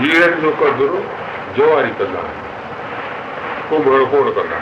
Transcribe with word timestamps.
هيرن 0.00 0.34
جو 0.42 0.50
قدر 0.60 0.90
جواري 1.56 1.90
ڪندا 2.00 2.22
ڪونه 3.70 4.30
ڪندا 4.36 4.58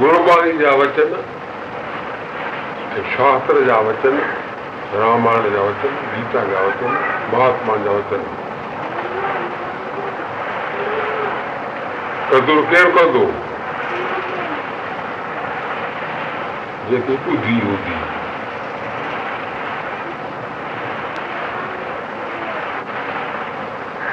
گرباڻي 0.00 0.52
جا 0.62 0.72
وچن 0.80 1.14
شاستر 3.16 3.60
جا 3.66 3.78
وچن 3.88 4.16
رامائڻ 5.00 5.48
جا 5.54 5.62
وچن 5.68 5.98
گيتا 6.14 6.44
جا 6.52 6.62
وچن 6.66 6.96
مهاتما 7.32 7.76
جا 7.84 7.96
وچن 7.98 8.24
قدر 12.30 12.62
ڪير 12.72 12.90
ڪندو 12.96 13.24
جيڪي 16.90 17.16
ٻڌي 17.26 17.58
هوندي 17.66 17.99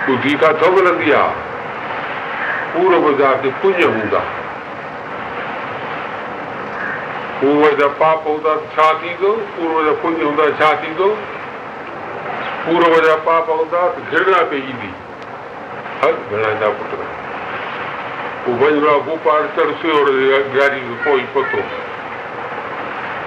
ٻڌي 0.07 0.35
ڪاٿو 0.41 0.71
ملندي 0.71 1.13
آهي. 1.13 1.35
پورو 2.73 3.11
جا 3.19 3.31
ڪي 3.41 3.49
پڃ 3.61 3.83
هوندا. 3.83 4.19
پورو 7.39 7.69
جا 7.79 7.87
پاپ 7.97 8.27
هوندا 8.27 8.53
ڇا 8.75 8.87
ٿيندو؟ 9.01 9.31
پورو 9.55 9.83
جا 9.85 9.91
پڃ 10.01 10.23
هوندا 10.23 10.45
ڇا 10.59 10.69
ٿيندو؟ 10.81 11.09
پورو 12.65 13.01
جا 13.05 13.15
پاپ 13.25 13.49
هوندا 13.49 13.81
ته 13.95 14.01
گهرڻا 14.11 14.43
پئي 14.49 14.61
ايندي. 14.61 14.91
هل 16.03 16.15
گهڻائيندا 16.31 16.69
پٽ. 16.77 16.91
پوءِ 18.45 18.55
وڃڻو 18.61 18.99
گوپال 19.05 19.47
چڙهسيو 19.55 20.05
گاڏي 20.55 20.81
پوءِ 21.03 21.21
پتو. 21.33 21.61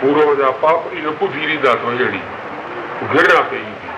پورو 0.00 0.34
جا 0.38 0.50
پاپ 0.60 0.80
اهو 0.92 1.10
ٻڌي 1.20 1.46
ڏيندا 1.46 1.70
اٿو 1.70 1.88
اهڙي 1.88 2.20
گهرڻا 3.14 3.40
پئي 3.50 3.58
ايندي 3.58 3.89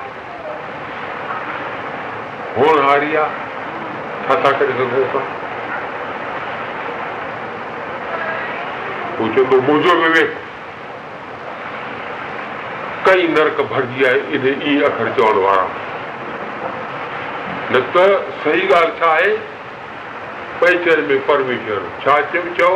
ڇا 2.56 4.34
ٿا 4.42 4.50
ڪري 4.58 4.72
سگهون 4.78 5.22
پوءِ 9.16 9.28
چوندو 9.34 9.56
منهنجو 9.68 9.92
وويڪ 10.00 10.30
ڪئي 13.06 13.22
نرڪ 13.36 13.56
ڀرجي 13.70 14.04
آهي 14.10 14.20
ان 14.38 14.44
ئي 14.52 14.74
اکر 14.88 15.06
چوڻ 15.18 15.34
وارا 15.44 15.66
نه 17.70 17.80
ته 17.94 18.04
صحيح 18.44 18.64
ڳالهه 18.72 18.92
ڇا 19.00 19.08
آهي 19.12 19.32
پيچر 20.60 20.98
۾ 21.12 21.16
پرميشور 21.30 21.86
ڇا 22.04 22.14
چيو 22.32 22.44
چئو 22.58 22.74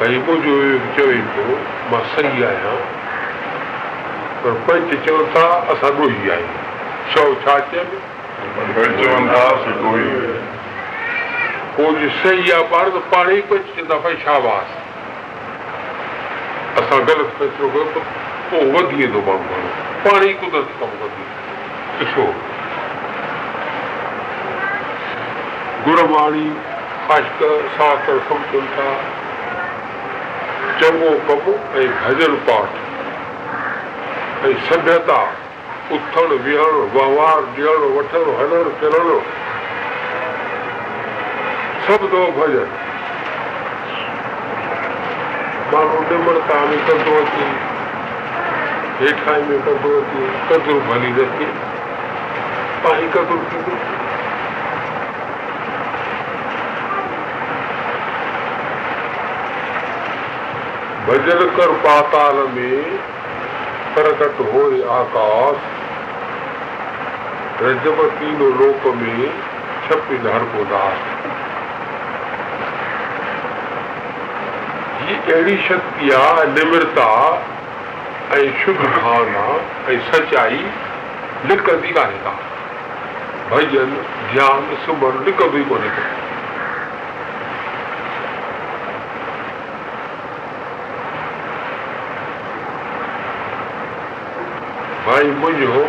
ڀئي 0.00 0.18
منهنجو 0.26 0.52
وويڪ 0.58 0.82
چوي 0.98 1.20
ٿو 1.36 1.46
مان 1.92 2.02
صحيح 2.16 2.44
آهيان 2.50 3.01
پر 4.42 4.52
پنچ 4.66 5.06
چون 5.06 5.24
ٿا 5.32 5.46
اسان 5.72 5.90
ڳوهي 5.96 6.30
آهيون. 6.30 6.54
ڇا 7.44 7.58
چئبو؟ 7.70 7.98
پوءِ 11.76 12.08
صحيح 12.22 12.54
آهي 12.54 12.64
پاڻ 12.70 12.90
ته 12.94 13.00
پاڻ 13.10 13.28
ئي 13.28 13.40
پنچ 13.48 13.76
چوندا 13.76 13.96
ڀئي 14.04 14.16
شاباس. 14.24 14.74
اسان 16.82 17.00
غلط 17.08 17.30
فيصلو 17.38 17.70
ڪيو 17.74 17.84
ته 17.94 18.00
پوءِ 18.50 18.64
وڌي 18.74 18.96
ويندو 18.96 19.22
ماڻهو 19.26 19.62
پاڻ. 20.04 20.22
ئي 20.22 20.32
قدرت 20.42 20.76
ڪم 20.80 20.92
ڪندي 21.00 21.24
ڏسو. 22.00 22.26
گرباڻي 25.86 26.48
آشڪ 27.16 27.42
شاستر 27.78 28.18
سمجهن 28.28 28.66
ٿا 28.76 28.88
چڱو 30.80 31.18
ڪم 31.28 31.52
۽ 31.74 31.86
ڀڄن 32.04 32.36
پاٺ 32.46 32.81
۽ 34.46 34.54
سڀيتا 34.68 35.16
اٿڻ 35.96 36.32
ويهڻ 36.44 36.78
وهنوار 36.94 37.42
ڏيڻ 37.56 37.82
وٺڻ 37.96 38.30
هلڻ 38.38 38.70
ڦرڻ 38.80 39.10
سڀ 41.84 42.06
ٿو 42.14 42.22
ڀڄن 42.38 42.72
ماڻهو 45.74 46.00
نمرتا 46.08 46.56
۾ 46.72 46.80
ڪندو 46.88 47.14
اچي 47.20 47.46
هيٺائي 49.02 49.46
۾ 49.52 49.60
ڪندو 49.68 49.92
اچي 50.00 50.26
قدر 50.48 50.82
ڀلي 50.90 51.12
رکي 51.20 51.48
پاڻي 52.82 53.08
قدر 53.14 53.46
ٿيندو 53.54 53.78
ڀڄن 61.06 61.48
ڪر 61.56 61.78
پاتال 61.88 62.44
۾ 62.60 62.68
प्रकट 63.94 64.40
होए 64.52 64.82
आकाश। 64.96 65.58
रजपति 67.62 68.30
नो 68.38 68.48
लोक 68.60 68.86
में 68.96 69.18
छपिन 69.86 70.26
हर 70.26 70.44
को 70.54 70.64
दास। 70.64 71.00
ही 75.02 75.14
अहिड़ी 75.32 75.56
शक्ति 75.68 76.06
निमरता 76.52 77.08
शुद्ध 78.58 78.80
भावना 78.80 79.46
सचाई 80.10 80.64
लिकंदी 81.46 81.92
कान्हे 81.92 82.18
का 82.18 82.34
भॼन 83.50 83.94
ध्यानु 84.32 84.76
लिकंदो 85.24 85.58
ई 85.58 85.64
कोन्हे 85.64 85.88
को 85.88 86.31
ڀائي 95.06 95.30
منهنجو 95.42 95.84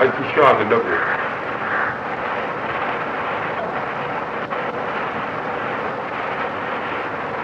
اڄ 0.00 0.18
شاد 0.32 0.60
لڳو 0.72 0.96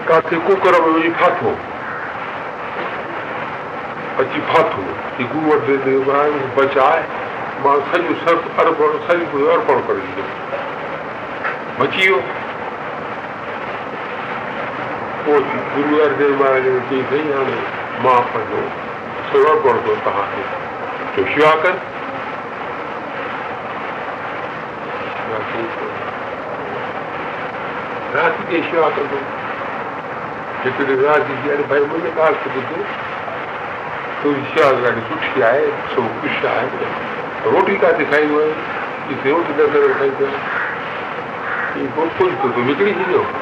ڪاٿي 0.09 0.37
ڪڪر 0.49 0.75
۾ 0.87 0.91
وڃي 0.94 1.11
فاٿو 1.21 1.55
اچي 4.22 4.41
فاٿو 4.53 4.82
گرو 5.34 5.49
وٽ 5.49 5.71
بچائي 6.59 7.03
مان 7.65 7.81
سڄو 7.91 8.15
سرف 8.25 8.61
ارپڻ 8.61 9.00
سڄو 9.09 9.50
ارپڻ 9.53 9.81
ڪري 9.88 10.06
ڏنو 10.16 10.31
بچي 11.78 12.09
ويو 12.09 12.21
गुरुवारदेव 15.75 16.33
महाराज 16.41 16.66
ने 16.66 16.81
की 16.88 16.97
थी 17.10 17.19
हम 17.33 17.50
महाप्रभु 18.05 18.59
सर्वगुण 19.28 19.77
को 19.87 19.94
कहा 20.06 20.25
है 20.33 20.43
तो 21.16 21.25
शिवाकर 21.25 21.77
राशि 28.15 28.43
के 28.50 28.62
शिवाकर 28.71 29.06
को 29.12 29.21
चित्र 30.65 30.97
राशि 31.05 31.37
जी 31.43 31.50
अरे 31.50 31.65
भाई 31.71 31.84
मुझे 31.93 32.11
कहा 32.11 32.31
बुद्धि 32.56 32.82
तो 34.22 34.34
शिवाकर 34.50 35.00
कुछ 35.11 35.32
क्या 35.34 35.49
है 35.49 35.71
सो 35.94 36.03
कुछ 36.22 36.44
है 36.47 36.66
रोटी 37.53 37.77
का 37.77 37.93
दिखाई 37.93 38.27
हुआ 38.27 38.43
है, 38.43 38.50
इसे 39.12 39.31
रोटी 39.31 39.55
का 39.55 39.65
दिखाई 39.87 40.11
हुआ 40.11 40.28
है। 40.28 41.87
कुछ 41.97 42.11
तो, 42.19 42.31
तो 42.31 42.49
तुम 42.49 42.66
निकली 42.66 42.91
ही 42.91 43.00
नहीं 43.00 43.15
हो 43.15 43.42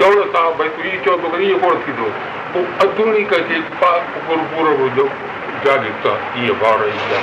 نه 0.00 0.24
توهان 0.34 0.52
ڀئي 0.58 0.68
تون 0.76 0.84
ائين 0.86 1.00
چئو 1.04 1.16
ٿو 1.22 1.28
ائين 1.36 1.58
ڪونه 1.62 1.80
ٿيندو 1.86 2.08
پوءِ 2.52 2.64
اڌوري 2.84 3.24
ڪجي 3.32 3.58
گرو 4.28 4.44
پورو 4.52 4.72
هجو 4.78 5.06
جاڳي 5.64 5.92
ته 6.04 6.12
ائين 6.36 6.54
ڀائر 6.62 6.84
ايندا 6.86 7.18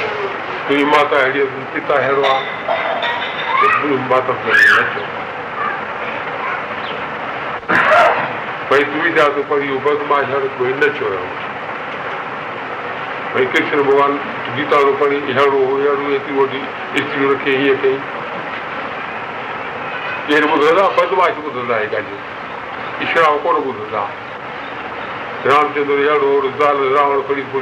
تنهنجي 0.68 0.85
ماتا 0.91 1.18
اهڙي 1.21 1.41
آهي 1.97 2.13
ڀئي 10.59 10.74
تون 10.79 10.89
چيو 10.97 11.09
ڀئي 13.33 13.45
ڪرشن 13.53 13.79
ڀڳوان 13.88 14.18
گيتا 14.57 14.77
ٿو 14.85 14.94
پڙهي 15.00 15.19
وڏي 16.39 16.62
ستريون 16.95 17.31
رکي 17.33 17.56
هيئن 17.57 17.75
ڪئي 17.83 17.97
ڪير 20.27 20.51
ٻڌندا 20.51 20.89
بدمعاش 20.97 21.45
ٻڌندا 21.45 21.75
آهي 21.75 21.88
اشارو 23.06 23.38
ڪونه 23.44 23.60
ٻڌندا 23.66 24.04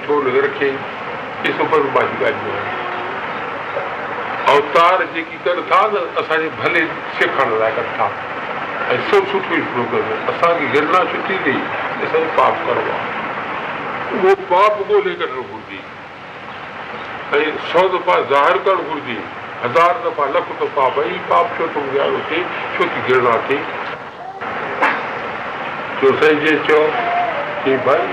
ڇو 0.07 0.15
نه 0.25 0.41
رکي 0.45 0.71
پر 1.71 1.81
مان 1.95 2.05
جي 2.11 2.17
ڳالهيون 2.21 2.63
اوتار 4.53 5.03
جيڪي 5.13 5.37
ڪن 5.45 5.57
ٿا 5.69 5.81
نه 5.93 6.01
اسان 6.21 6.39
جي 6.43 6.49
ڀلي 6.61 6.83
سکڻ 7.19 7.47
لاءِ 7.61 7.71
ڪن 7.77 7.87
ٿا 7.97 8.07
۽ 8.95 8.97
سڀ 9.09 9.23
سٺو 9.31 9.59
شروع 9.69 9.85
ڪن 9.91 10.03
اسان 10.33 10.53
کي 10.59 10.65
گرنا 10.75 10.99
ڇٽي 11.13 11.37
ڏيئي 11.45 11.61
اسان 12.07 12.21
جو 12.25 12.29
پاپ 12.35 12.53
ڪرڻو 12.67 12.91
آهي 12.97 13.09
اهو 14.17 14.35
پاپ 14.51 14.73
ڳولهي 14.89 15.15
ڪڍڻ 15.21 15.41
گهرجي 15.51 15.81
۽ 17.39 17.45
سؤ 17.71 17.87
دفعا 17.95 18.19
ظاهر 18.35 18.61
ڪرڻ 18.67 18.85
گهرجي 18.91 19.19
هزار 19.65 19.93
دفعا 20.05 20.27
لک 20.37 20.53
دفعا 20.61 20.85
ڀئي 20.99 21.17
پاپ 21.33 21.57
ڇو 21.57 21.67
ٿو 21.73 21.83
گذارو 21.89 22.23
ٿئي 22.29 22.41
ڇو 22.77 22.89
ٿي 22.93 23.03
گرنا 23.09 23.35
ٿئي 23.47 23.59
جو 26.01 26.09
سائين 26.21 26.57
چئو 26.67 26.79
ڪه 27.65 27.75
ڀئي 27.83 28.07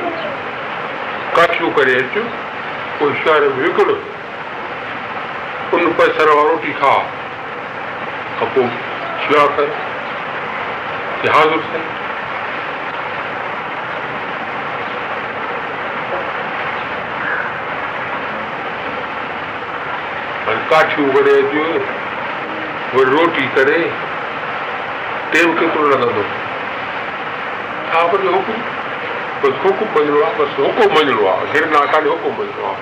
ڪاٺيون 1.37 1.71
ڪري 1.77 1.95
اچ 2.01 2.19
پوءِ 2.99 3.15
شهر 3.23 3.47
۾ 3.57 3.65
وڪڻ 3.69 3.89
ان 5.77 5.89
پيسر 6.01 6.29
وارو 6.29 6.45
روٽي 6.51 6.73
کا 6.83 6.93
کان 8.39 8.49
پوءِ 8.55 8.69
شيوا 9.25 9.47
ڪر 9.57 9.69
حاضر 11.37 11.59
هاڻي 20.47 20.61
ڪاٺيون 20.71 21.11
ڪري 21.17 21.35
اچ 21.41 21.53
روٽي 23.11 23.47
ڪري 23.59 23.83
ٽيم 25.33 25.49
ڪيترو 25.59 25.89
لڳندو 25.89 26.25
ڇا 27.93 28.03
وري 28.13 28.29
حڪم 28.35 28.61
بس 29.41 29.57
حڪم 29.63 29.89
مڃڻو 29.95 30.21
آهي 30.27 30.35
بس 30.37 30.53
حڪم 30.59 30.95
مڃڻو 30.97 31.25
آهي 31.33 31.49
گرنا 31.55 31.81
ڪاڏي 31.95 32.09
حڪم 32.13 32.33
مڃڻو 32.39 32.63
آهي 32.69 32.81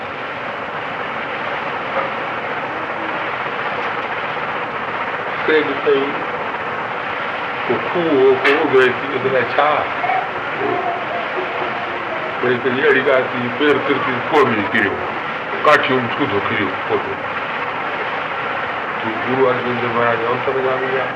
ڏٺئي 5.68 6.02
کوهه 7.70 8.12
هو 8.20 8.28
ڪو 8.44 8.84
ٿي 9.00 9.32
لاءِ 9.34 9.44
ڇا 9.56 9.68
وري 12.42 12.56
ڪڏهن 12.62 12.84
اهڙي 12.86 13.02
ڳالهه 13.08 13.26
ٿي 13.32 13.40
پير 13.58 13.74
کوهه 13.88 14.44
۾ 14.54 14.64
ڪريو 14.72 14.94
ڪاٺيون 15.66 16.02
ڇوڌو 16.16 16.38
ڪريو 16.48 16.70
پوءِ 16.88 17.02
گرو 19.28 19.42
ارجن 19.50 19.76
ديو 19.82 19.90
مهاراج 20.00 20.26
اوسر 20.32 20.64
جا 20.66 20.80
به 20.80 20.88
آهي 21.04 21.14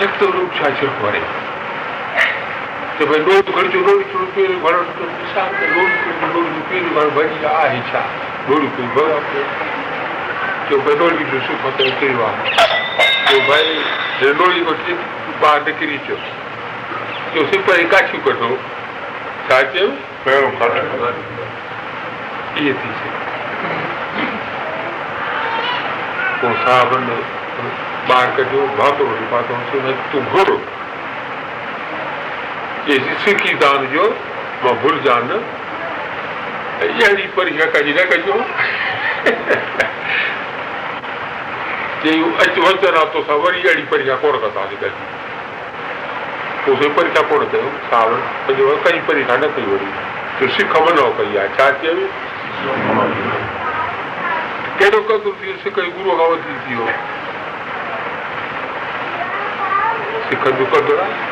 چت 0.00 0.22
روپ 0.34 0.50
ڇا 0.60 0.76
ڇڪ 0.80 1.06
وري 1.06 1.28
ته 3.00 3.06
ڀئي 3.10 3.20
لوٽ 3.26 3.50
کڻجو 3.56 3.80
لوڙي 3.84 4.02
ٿورو 4.12 4.24
پير 4.32 4.50
گهڻو 4.62 4.80
ڏسان 4.96 5.52
ته 5.58 5.68
لوڙي 5.74 6.32
لوڙي 6.32 6.58
پير 6.70 6.82
گهڻو 6.94 7.10
ڀڄي 7.18 7.46
آهي 7.50 7.78
ڇا 7.92 8.00
لوڙي 8.48 8.66
ڪوئي 8.76 8.88
ڀڳا 8.96 9.20
پيو 9.28 9.44
چيو 10.68 10.80
ڀئي 10.88 10.96
لوڙي 11.02 11.24
جو 11.30 11.38
سک 11.46 11.64
ته 11.78 11.86
ڪيو 12.00 12.26
آهي 12.26 12.50
چيو 13.28 13.40
ڀائي 13.46 14.34
لوڙي 14.40 14.60
ڪو 14.66 14.74
ٻاهر 15.40 15.60
نڪري 15.68 15.96
اچو 16.00 16.18
چيو 17.32 17.46
سپاهي 17.52 17.86
ڪاٺيون 17.94 18.22
ڪڍو 18.26 18.50
ڇا 19.48 19.62
چيو 19.76 19.88
پهريون 20.24 20.52
ڪاٺيون 20.58 20.86
اهي 21.06 22.72
ٿي 22.82 22.92
سگهي 22.98 23.12
پوءِ 26.42 26.52
صاحبن 26.66 27.08
ٻاهر 28.08 28.28
ڪڍيو 28.36 28.68
ڀاتو 28.82 29.10
روٽي 29.14 29.32
پاتو 29.32 29.64
تون 29.72 30.70
سکي 33.24 33.52
جو 33.92 34.04
مان 34.62 34.74
ڀلجان 34.82 35.26
نه 35.28 35.38
اهڙي 36.80 37.26
پريڪشا 37.34 37.66
ڪجي 37.74 37.92
چئي 42.02 42.20
اچ 42.44 42.58
وري 43.44 43.84
پريڪشا 43.90 44.16
ڪونه 44.22 44.38
پريڪشا 46.96 47.22
ڪونه 47.30 47.44
ڪيو 47.52 48.76
ڪنهن 48.84 49.02
پريڪشا 49.06 49.36
نه 49.36 49.48
ڪئي 49.56 49.66
وري 49.72 49.90
تو 50.38 50.48
سک 50.58 50.76
منو 50.88 51.08
ڪئي 51.18 51.38
آهي 51.38 51.48
ڇا 51.56 51.70
چيو 51.80 51.94
ڪهڙو 54.78 55.00
قدر 55.08 55.32
سک 55.64 55.78
گروءَ 55.78 56.16
کان 56.18 56.28
ويو 56.68 56.86
سکن 60.30 60.52
جو 60.58 60.66
قدر 60.76 61.04
آهي 61.08 61.29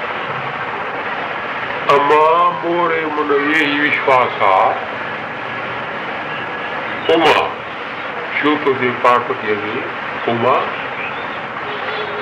اما 1.96 2.25
موري 2.64 3.05
من 3.05 3.31
اهي 3.35 3.64
ئي 3.64 3.81
وشواس 3.81 4.43
آهي 4.43 4.75
پاروتيءَ 9.02 9.55
کي 9.62 9.81
اما 10.32 10.56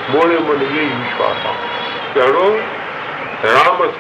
موري 0.09 0.39
من 0.51 0.63
اهي 0.67 0.85
ئي 0.85 0.93
وشواس 1.01 1.41
آهي 1.47 1.59
ڪهڙو 2.15 2.49
رام 3.57 3.83
اهي 3.83 3.93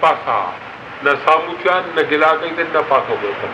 پاسا. 0.00 0.38
نه 1.04 1.12
سامهون 1.24 1.54
ٿيا 1.62 1.74
نه 1.96 2.02
گلا 2.10 2.30
ڪئي 2.40 2.50
ته 2.56 2.62
نه 2.74 2.80
پاسو 2.88 3.14
ڪيو 3.20 3.32
اٿن 3.34 3.52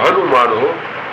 هر 0.00 0.14
ماڻهو 0.34 0.68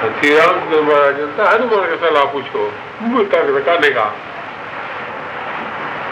श्री 0.00 0.28
राम 0.34 0.58
महाराज 0.88 1.16
हनुमान 1.38 1.86
खां 1.90 1.96
सलाह 2.00 2.24
पुछो 2.32 2.64
त 3.30 3.38
का 3.94 4.02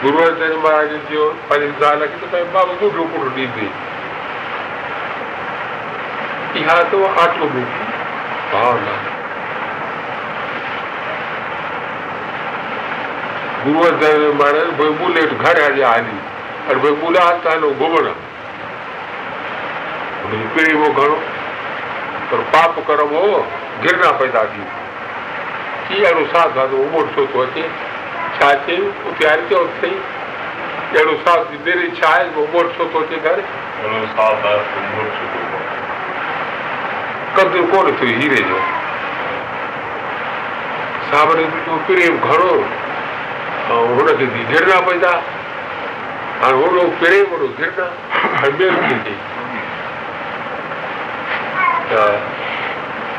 गुरू 0.01 0.17
अर्जन 0.23 0.55
महाराज 0.63 0.89
जो 1.11 1.27
पंहिंजी 1.49 1.79
ज़ाल 1.81 2.01
खे 2.05 2.17
त 2.17 2.31
पंहिंजे 2.31 2.51
बाबा 2.55 2.73
ॿुढो 2.87 3.03
पुटु 3.13 3.29
ॾींदी 3.37 3.67
इहा 6.61 6.75
त 6.91 6.99
आटो 7.21 7.45
ॿुधी 7.45 7.63
भावना 8.53 8.95
गुरू 13.63 13.85
अर्जन 13.91 14.25
महाराज 14.41 14.73
भई 14.81 14.89
बुलेट 15.03 15.31
घर 15.37 15.61
हली 15.63 15.85
हली 15.91 16.17
भई 16.81 16.91
ॿुला 17.07 17.21
हथ 17.29 17.47
हलो 17.51 17.69
घुमण 17.71 18.11
हुनजी 20.25 20.73
वो 20.73 20.87
घणो, 20.89 21.15
पर 22.31 22.39
पाप 22.53 22.83
कर्म 22.87 23.15
हो। 23.15 23.39
گرنا 23.83 24.11
پيدا 24.19 24.43
ٿي 24.53 24.63
ڪيئن 25.87 26.05
اهڙو 26.05 26.23
ساٿ 26.31 26.57
آهي 26.57 26.77
عمر 26.83 27.03
ڇو 27.15 27.25
ٿو 27.33 27.41
اچي 27.41 27.63
ڇا 28.39 28.47
اچي 28.53 28.77
اتي 29.09 29.27
هاري 29.27 29.43
چئو 29.49 29.65
صحيح 29.81 29.99
اهڙو 30.95 31.15
ساٿ 31.25 31.51
ميري 31.65 31.89
ڇا 31.99 32.09
آهي 32.13 32.27
عمر 32.43 32.71
ڇو 32.77 32.87
ٿو 32.93 32.99
اچي 32.99 33.17
گهر 33.25 33.39
قدر 37.37 37.61
ڪونه 37.71 37.91
ٿيو 37.99 38.09
هيري 38.21 38.41
جو 38.51 38.59
ڏٺو 41.51 41.77
پريم 41.87 42.17
گهڻو 42.23 42.53
۽ 43.75 43.83
هن 43.97 44.07
کي 44.21 44.25
ٿي 44.33 44.41
گرنا 44.53 44.79
پيدا 44.87 45.11
هاڻي 46.41 46.57
هوڏو 46.63 46.87
پريم 47.03 47.29
هوڏو 47.35 47.47
گرنا 47.59 47.85
۽ 48.47 48.51
ٻيو 48.57 48.71
ٿي 48.81 48.95
اچي 48.95 49.15
ته 51.91 52.36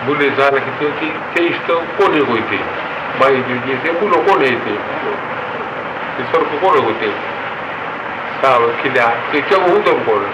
زال 0.06 0.58
کي 0.64 0.70
ٿيو 0.78 0.90
ڪه 1.00 1.08
چئيس 1.34 1.56
ته 1.66 1.74
ڪونهي 1.98 2.20
ڪو 2.26 2.34
هتي 2.40 2.58
مائي 3.20 3.40
جو 3.48 3.54
جيئن 3.64 3.78
ٿئي 3.82 3.92
بلو 4.00 4.18
ڪونهي 4.28 4.50
هتي 4.56 4.74
سرف 6.32 6.52
ڪونهي 6.62 6.80
ڪو 6.84 6.90
هتي 6.90 7.10
ساو 8.42 8.68
کليا 8.82 9.08
چئي 9.32 9.42
چڱو 9.50 9.72
هوندو 9.72 9.92
به 9.96 10.04
ڪونه 10.06 10.28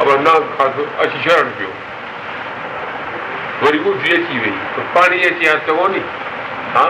اب 0.00 0.08
ناگ 0.26 0.46
کاڌو 0.58 0.84
اچي 1.04 1.18
شرڻ 1.24 1.50
پيو 1.58 1.72
وري 3.62 3.78
ٻڌي 3.86 4.12
اچي 4.16 4.38
وئي 4.44 4.54
پر 4.76 4.82
پاڻي 4.98 5.18
اچي 5.30 5.48
هاڻي 5.48 5.66
چڱو 5.66 5.88
ني 5.94 6.02
ها 6.74 6.84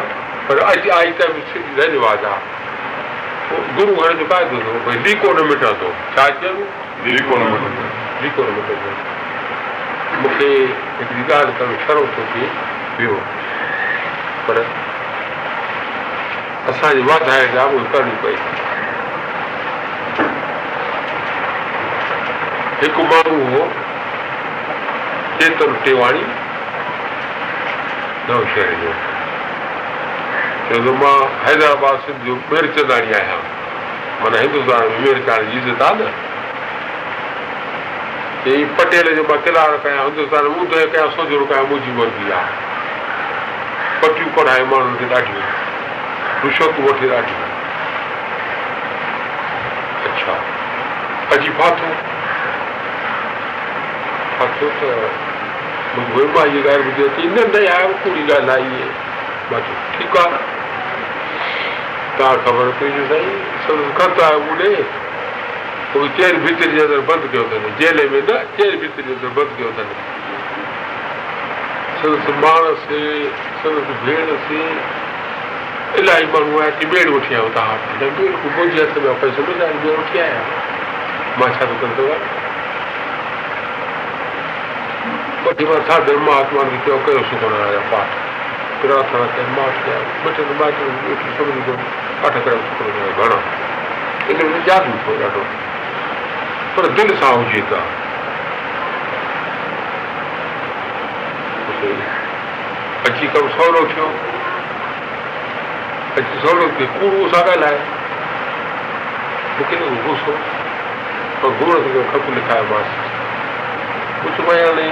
پر 0.48 0.62
اچي 0.66 0.90
آئي 0.98 1.12
ته 1.18 1.24
ڌنيواد 1.78 2.24
آهي 2.32 2.56
گرو 3.78 3.94
هاڻي 4.02 4.18
جو 4.18 4.26
فائدو 4.34 4.56
اٿو 4.58 4.78
ڀئي 4.86 4.98
ليڪو 5.06 5.32
نه 5.38 5.42
مٽندو 5.52 5.92
ڇا 6.16 6.28
چيو 6.40 6.54
ليڪو 7.04 7.38
نه 7.38 7.46
مٽندو 7.54 7.88
ليڪو 8.22 8.42
نه 8.48 8.52
مٽندو 8.58 8.90
مون 10.22 10.38
کي 10.38 10.50
هڪڙي 10.98 11.22
ڳالهه 11.28 11.52
ڪرڻ 11.58 11.72
شروع 11.86 12.06
ٿو 12.16 12.22
ٿئي 12.32 12.46
ٻيو 12.98 13.16
پر 14.46 14.56
اسان 16.70 16.92
جي 16.98 17.02
واڌاري 17.08 17.48
جا 17.54 17.64
اهي 17.64 17.82
ڪرڻي 17.92 18.14
پئي 18.22 18.36
هڪ 22.82 22.96
ماڻهو 23.10 23.42
هو 23.52 23.62
چيتن 25.40 25.76
ٽيواڻي 25.84 26.24
نو 28.28 28.38
شهر 28.54 28.72
جو 28.84 28.92
چوندو 30.68 30.92
مان 31.02 31.20
حيدرآباد 31.46 31.96
سنڌ 32.06 32.24
جو 32.28 32.38
ميرچنداڻي 32.52 33.10
آهيان 33.20 33.42
معنيٰ 34.22 34.40
هندستان 34.46 34.82
۾ 34.94 34.98
ميرچاڻي 35.04 35.60
عزت 35.60 35.82
آهي 35.88 35.96
نه 36.00 36.35
چئي 38.46 38.64
پٽيل 38.78 39.08
جو 39.14 39.22
مان 39.28 39.38
ڪلار 39.44 39.72
ڪيان 39.84 39.96
هندستان 39.98 40.44
۾ 40.48 40.64
ٻڌو 40.72 40.82
ڪيان 40.90 41.08
سوجو 41.14 41.38
ڪيان 41.52 41.64
منهنجي 41.70 41.92
مرضي 41.94 42.26
آهي 42.40 42.52
پٽيون 44.02 44.28
ڪڍائي 44.36 44.66
ماڻهن 44.72 44.92
کي 44.98 45.06
ڏاڍيون 45.12 45.46
رشتون 46.42 46.84
وٺي 46.84 47.08
ڏاڍيون 47.12 47.40
اڇا 50.10 50.36
اچي 51.36 51.54
فاٿو 51.62 51.90
فاٿو 54.36 54.68
ته 54.82 54.90
مان 55.96 56.06
اها 56.44 56.62
ڳالهه 56.66 56.84
ٻڌي 56.90 57.02
اچي 57.08 57.24
نه 57.32 57.48
نه 57.54 57.64
يار 57.64 57.96
ڪوڙي 58.04 58.22
ڳالهه 58.28 58.54
آئي 58.54 58.70
مان 59.50 59.66
چيو 59.66 59.76
ٺيڪ 59.96 60.14
آهي 60.22 60.38
توهان 62.18 62.38
خبر 62.46 62.72
پئي 62.78 63.04
سائين 63.10 63.90
کت 63.98 64.24
آهي 64.28 64.38
مون 64.46 64.62
ڏي 64.62 64.72
اهو 65.96 66.06
چير 66.20 66.38
ڀتري 66.44 66.70
جي 66.76 66.80
اندر 66.84 67.02
بند 67.10 67.26
ڪيو 67.32 67.42
اٿن 67.48 67.66
جيل 67.80 67.98
۾ 68.14 68.22
نه 68.28 68.36
چير 68.56 68.72
ڀتري 68.84 69.02
جي 69.08 69.12
اندر 69.16 69.34
بند 69.40 69.50
ڪيو 69.58 69.68
اٿن 69.72 69.88
سندس 72.00 72.26
ماڻس 72.44 72.86
سندس 73.62 73.88
ڀيڻ 74.06 74.32
سي 74.48 74.62
الاهي 75.98 76.26
ماڻهو 76.32 76.60
آيا 76.62 76.72
ڪه 76.78 76.86
ٻيڙ 76.94 77.06
وٺي 77.16 77.36
آيو 77.40 77.48
توهان 77.58 77.78
ڪو 78.16 78.24
منهنجي 78.56 78.80
هٿ 78.82 78.96
۾ 79.04 79.14
پئسو 79.20 79.40
ٻيڙ 79.50 79.58
وٺي 79.98 80.20
آيا 80.24 80.42
مان 81.38 81.50
ڇا 81.58 81.64
ٿو 81.70 81.76
ڪندو 81.82 82.08
ٻه 85.44 85.52
ٽي 85.58 85.64
بار 85.70 85.80
ساڌ 85.88 86.10
مهاتما 86.28 86.62
کي 86.72 86.78
چيو 86.86 86.98
ڪيو 87.06 87.22
سکڻ 87.30 87.54
آيا 87.66 87.84
پاٺ 87.90 88.08
پرارٿنا 88.80 89.26
ڪيا 89.36 89.44
ماٺ 89.60 89.84
ڪيا 89.84 90.00
ٻه 90.24 90.30
ٽي 90.36 90.42
مائٽ 90.62 90.82
ويٺي 90.88 91.28
سڀني 91.38 91.62
جو 91.68 91.78
پاٺ 92.22 92.42
ڪري 92.44 92.58
ڪيا 92.80 93.14
گهڻا 93.20 93.38
ان 94.28 94.44
۾ 94.56 94.60
جادو 94.68 94.98
ٿيو 95.06 95.16
ڏاڍو 95.22 95.46
پر 96.76 96.86
دل 96.96 97.10
سان 97.20 97.44
هجي 97.44 97.60
ته 97.70 97.80
اچي 103.08 103.26
ڪم 103.34 103.48
سولو 103.56 103.84
ٿيو 103.94 104.08
اچي 106.16 106.40
سولو 106.42 106.68
ڪوڙو 106.78 107.28
سان 107.34 107.46
ڳالهائي 107.46 107.78
مون 109.58 109.68
کي 109.70 109.76
غصو 110.06 110.32
پر 111.40 111.54
ڳڙ 111.60 111.76
کي 111.84 112.02
کپ 112.12 112.30
لکايومانس 112.38 112.90
ڪجهه 114.22 114.56
هاڻي 114.62 114.88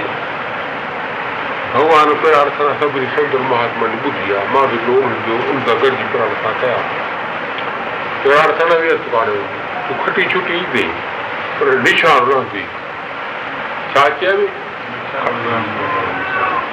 ڀڳوان 1.73 2.13
پرارٿ 2.21 2.61
سان 2.61 2.71
سڀني 2.83 3.07
سنت 3.15 3.35
مهاتما 3.49 3.87
ٻڌي 4.05 4.35
آهي 4.35 4.47
مان 4.53 4.65
به 4.71 4.77
جو 4.85 5.39
ان 5.49 5.59
گڏجي 5.67 6.05
پرارٿنا 6.13 6.51
ڪيا 6.61 6.77
به 8.23 8.39
هٿ 8.43 9.11
ڪاڍيو 9.11 9.43
تون 9.87 9.97
کٽي 10.05 10.23
ڇٽي 10.33 10.53
ايندي 10.61 10.87
پر 11.59 11.67
نشان 11.87 12.19
رهندي 12.29 12.63
ڇا 13.93 14.03
چيئي 14.19 14.47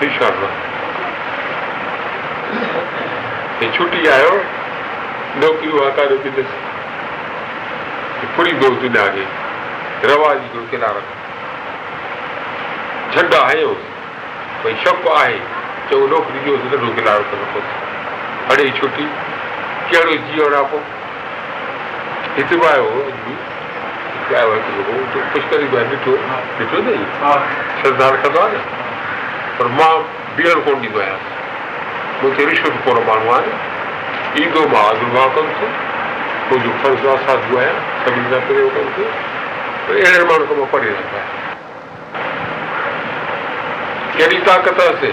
نشان 0.01 0.33
ڇٽي 3.77 4.09
آيو 4.15 4.33
نوڪري 5.43 5.71
واڪاري 5.75 6.17
به 6.25 6.45
فري 8.37 8.53
دوست 8.63 8.83
ڏياگي 8.97 9.27
رواج 10.11 10.39
هڪڙو 10.47 10.65
ڪنار 10.73 10.97
جهنڊا 13.15 13.41
هيوس 13.49 13.81
ڀئي 14.65 14.75
شڪ 14.85 15.09
آهي 15.15 15.39
چڱو 15.89 16.07
نوڪري 16.15 16.45
ڏيوس 16.45 16.61
ننڍو 16.73 16.93
ڪنارو 16.99 17.25
ته 17.31 17.37
نٿو 17.45 17.61
هڻي 18.51 18.67
ڇٽي 18.81 19.07
ڪهڙو 19.91 20.15
جيئڻ 20.27 20.53
آهي 20.61 20.67
پوءِ 20.75 20.85
هتي 22.37 22.57
به 22.65 22.73
آيو 22.73 22.89
به 24.29 24.39
آيو 24.41 24.53
هڪ 24.55 25.25
پشڪري 25.35 25.67
به 25.73 25.81
ڏٺو 25.91 26.15
ڏٺو 26.59 26.79
نه 26.87 26.93
شرڌا 27.83 28.07
رکندو 28.15 28.41
آهي 28.45 28.53
نه 28.57 28.63
پر 29.59 29.67
مان 29.79 29.97
بيهڻ 30.37 30.59
ڪونه 30.67 30.81
ڏيندو 30.83 31.01
آهيان 31.05 31.21
مون 32.23 32.35
کي 32.37 32.43
رشوت 32.51 32.75
ڪونه 32.87 33.01
ماڻهو 33.09 33.31
آهي 33.37 33.53
ايندو 34.43 34.63
مان 34.75 34.85
آدرڀاو 34.93 35.35
ڪندس 35.39 35.61
منهنجو 36.51 36.73
فرض 36.83 37.03
آهي 37.15 37.27
ساڌو 37.27 37.59
آهيان 37.59 37.79
سڀني 38.05 38.27
سان 38.31 38.47
پريم 38.49 38.71
ڪندس 38.77 38.99
اهڙي 39.91 40.25
ماڻهو 40.31 40.47
کان 40.53 40.59
مان 40.63 40.69
پري 40.77 40.95
رهندو 40.95 41.17
آهيان 41.23 41.41
ڪهڙي 44.17 44.39
طاقت 44.47 44.81
اسي 44.87 45.13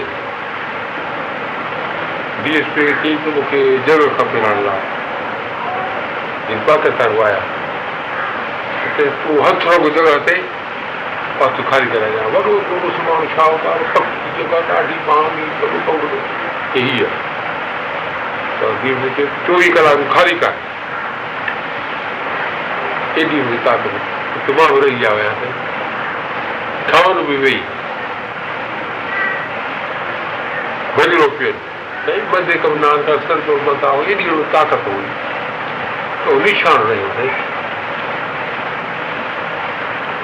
ڊي 2.44 2.56
ايس 2.56 2.72
پي 2.74 2.88
چئي 3.02 3.14
ته 3.24 3.36
مون 3.36 3.44
کي 3.50 3.60
جڳهه 3.86 4.10
کپي 4.18 4.38
رهڻ 4.48 4.58
لاءِ 4.70 4.80
پاڪستان 6.66 7.59
ते 9.00 9.08
우허투라고 9.08 9.92
들어갈 9.94 10.26
때 10.26 10.42
어떻게 11.40 11.62
가리잖아요. 11.62 12.24
와도 12.34 12.48
그거 12.60 12.90
수만 12.96 13.28
샤오가 13.34 13.78
저거 13.94 14.60
다리 14.68 14.88
마음이 15.06 15.38
그거 15.60 15.74
보고 15.86 16.04
यही 16.76 16.90
है 17.00 17.08
तो 18.60 18.68
चोरी 19.46 19.68
कला 19.72 19.92
खाली 20.12 20.34
का 20.40 20.50
एडी 23.20 23.38
हुई 23.40 23.58
ताकत 23.64 23.94
रही 24.50 24.98
जावे 25.00 25.22
हाणे 25.22 25.48
भी 27.22 27.36
वही। 27.36 27.36
वेही 27.36 27.60
बदिलो 30.96 31.26
नहीं, 32.06 32.20
बंदे 32.32 32.54
कमनान 32.64 32.98
का 33.06 33.16
सर 33.28 33.40
जो 33.46 33.56
बताओ 33.64 34.02
एडी 34.12 34.24
ताक़त 34.52 34.84
हुई 34.88 35.08
तो 36.24 36.38
निशान 36.44 36.78
रहियो 36.82 37.08
अथई 37.08 37.30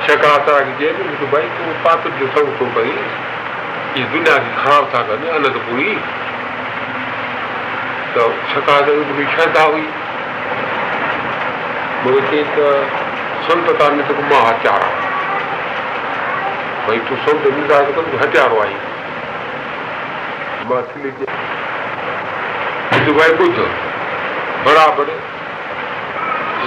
شڪاتا 0.09 0.59
کي 0.65 0.73
چئي 0.79 0.93
ڀئي 1.33 1.47
تون 1.59 2.19
جو 2.19 2.27
هيءَ 2.77 4.05
دنيا 4.13 4.37
کي 4.45 4.51
خراب 4.63 4.85
ٿا 4.93 5.01
ڪن 5.09 5.23
انندپري 5.35 5.95
ته 8.15 8.27
شڪات 8.53 8.89
هڪڙي 8.89 9.25
شرڌا 9.37 9.63
هئي 9.73 9.87
مون 12.03 12.19
کي 12.19 12.21
چئي 12.31 12.45
ته 12.57 12.67
سنت 13.49 13.83
نه 13.83 14.03
ته 14.11 14.27
مان 14.35 14.45
هٿيار 14.49 14.87
ڀئي 16.87 17.01
تون 17.09 17.25
سنت 17.27 17.51
نندا 17.57 17.81
ته 17.89 17.97
تون 17.99 18.23
هٿيارو 18.25 18.63
آئي 18.67 18.77
مان 20.69 20.83
ڀائي 23.19 23.33
ٻڌ 23.43 23.59
برابر 24.71 25.13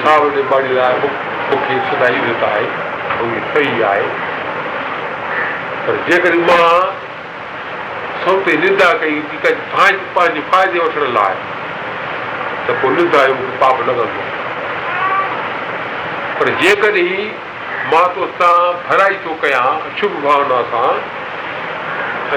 ساوري 0.04 0.44
پاڻي 0.52 0.78
لاءِ 0.82 0.94
مون 1.04 1.68
کي 1.68 1.82
سدائين 1.90 2.24
عزت 2.30 2.44
آهي 2.54 2.89
اها 3.20 3.40
صحيح 3.54 3.86
آهي 3.92 4.10
پر 5.86 5.96
جيڪڏهن 6.08 6.42
مان 6.50 7.08
سنت 8.24 8.48
نندا 8.64 8.90
ڪئي 9.02 9.16
پنهنجي 9.44 10.42
فائدي 10.52 10.80
وٺڻ 10.80 11.14
لاءِ 11.18 11.34
ته 12.68 12.74
پوءِ 12.82 12.92
نندا 12.98 13.22
جو 13.28 13.36
مون 13.40 13.52
کي 13.52 13.58
پاپ 13.64 13.82
لڳندو 13.90 14.22
پر 16.40 16.52
جيڪڏهن 16.64 17.30
مان 17.94 18.08
تو 18.16 18.28
سان 18.40 18.60
ڀرائي 18.90 19.16
ٿو 19.24 19.32
ڪيان 19.46 19.88
شڀ 20.02 20.20
ڀاونا 20.28 20.60
سان 20.74 20.94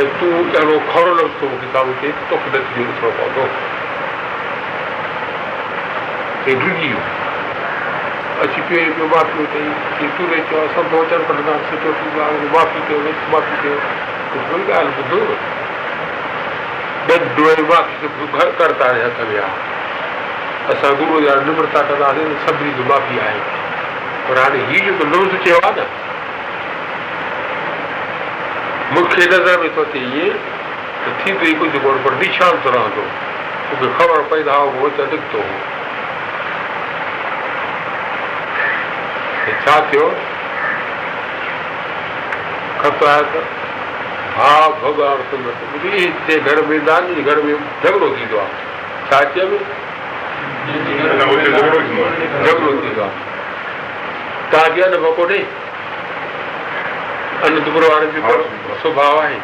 ۽ 0.01 0.07
تون 0.21 0.35
اهڙو 0.57 0.77
کورو 0.93 1.13
لڳندو 1.21 1.47
مون 1.49 1.59
کي 1.65 1.73
سامهون 1.73 1.95
ٿئي 2.01 2.13
ته 2.19 2.23
توکي 2.31 2.49
ڏسڻو 2.59 3.11
پوندو 3.19 3.47
اچي 8.43 8.61
پيو 8.69 8.93
پيو 8.95 9.07
معافي 9.11 9.45
ڪئي 9.53 9.67
ڪه 9.99 10.07
تون 10.17 10.27
نه 10.31 10.39
چيو 10.51 10.63
سڀ 10.77 10.95
وچن 10.95 11.21
ڪڍنداسين 11.27 11.67
سٺو 11.73 11.91
ٿيندو 11.99 12.23
آهي 12.29 12.47
معافي 12.55 12.81
ڪيو 12.89 12.99
معافي 13.33 13.55
ڪيو. 13.63 13.77
ڪوئي 14.33 14.65
ڳالهه 14.69 14.93
ٻڌو 14.99 15.21
ڪرتا 18.59 18.87
هٿ 19.03 19.19
۾ 19.31 19.37
آهي 19.47 20.75
اسان 20.75 20.93
گرو 21.01 21.21
جا 21.27 21.35
نمرتا 21.49 21.83
ڪنداسين 21.91 22.33
سڀني 22.47 22.73
جو 22.79 22.85
معافي 22.89 23.21
آهي. 23.27 23.43
پر 24.29 24.37
هاڻي 24.45 24.61
هيءُ 24.71 24.83
جيڪو 24.87 25.05
لفظ 25.13 25.33
چيو 25.45 25.59
آهي 25.61 25.75
نه 25.77 25.87
مون 28.95 29.05
کي 29.13 29.29
نظر 29.35 29.57
۾ 29.67 29.71
ٿو 29.77 29.85
ٿئي 29.93 30.07
اهي 30.09 30.31
ته 31.05 31.11
ٿيندو 31.21 31.45
ئي 31.47 31.55
ڪجهه 31.61 31.81
ڪونه 31.85 31.99
پر 32.09 32.13
نشان 32.25 32.53
ٿو 32.67 32.75
رهندو. 32.79 33.07
مون 33.69 33.79
کي 33.85 33.93
خبر 34.01 34.19
پوندا 34.35 34.59
هو 34.81 34.93
ته 34.97 35.09
نڪتو 35.15 35.47
هو 35.53 35.82
ڇا 39.65 39.75
ٿيو 39.91 40.07
آيو 43.09 43.25
ته؟ 43.33 43.41
ها 44.37 44.53
ڀڳوان 44.83 45.17
هتي 45.19 46.39
گهر 46.47 46.59
گهر 47.27 47.39
۾ 47.49 47.55
جهڳڙو 47.83 48.09
ٿيندو 48.17 48.37
آهي. 48.45 48.55
ڇا 49.11 49.19
چئبو 49.35 49.59
جهڳڙو 52.45 52.73
ٿيندو 52.83 53.03
آهي. 53.03 53.13
توهان 54.51 54.71
کي 54.75 54.81
ڪونهي؟ 55.19 55.41
انندپر 57.47 57.83
وارن 57.91 58.11
جو 58.15 58.21
سوڀاو 58.83 59.17
آهي. 59.21 59.39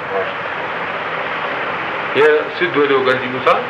سڌو 2.58 2.82
جو 2.90 2.98
گڏجي 3.06 3.28
مون 3.32 3.40
سان. 3.44 3.60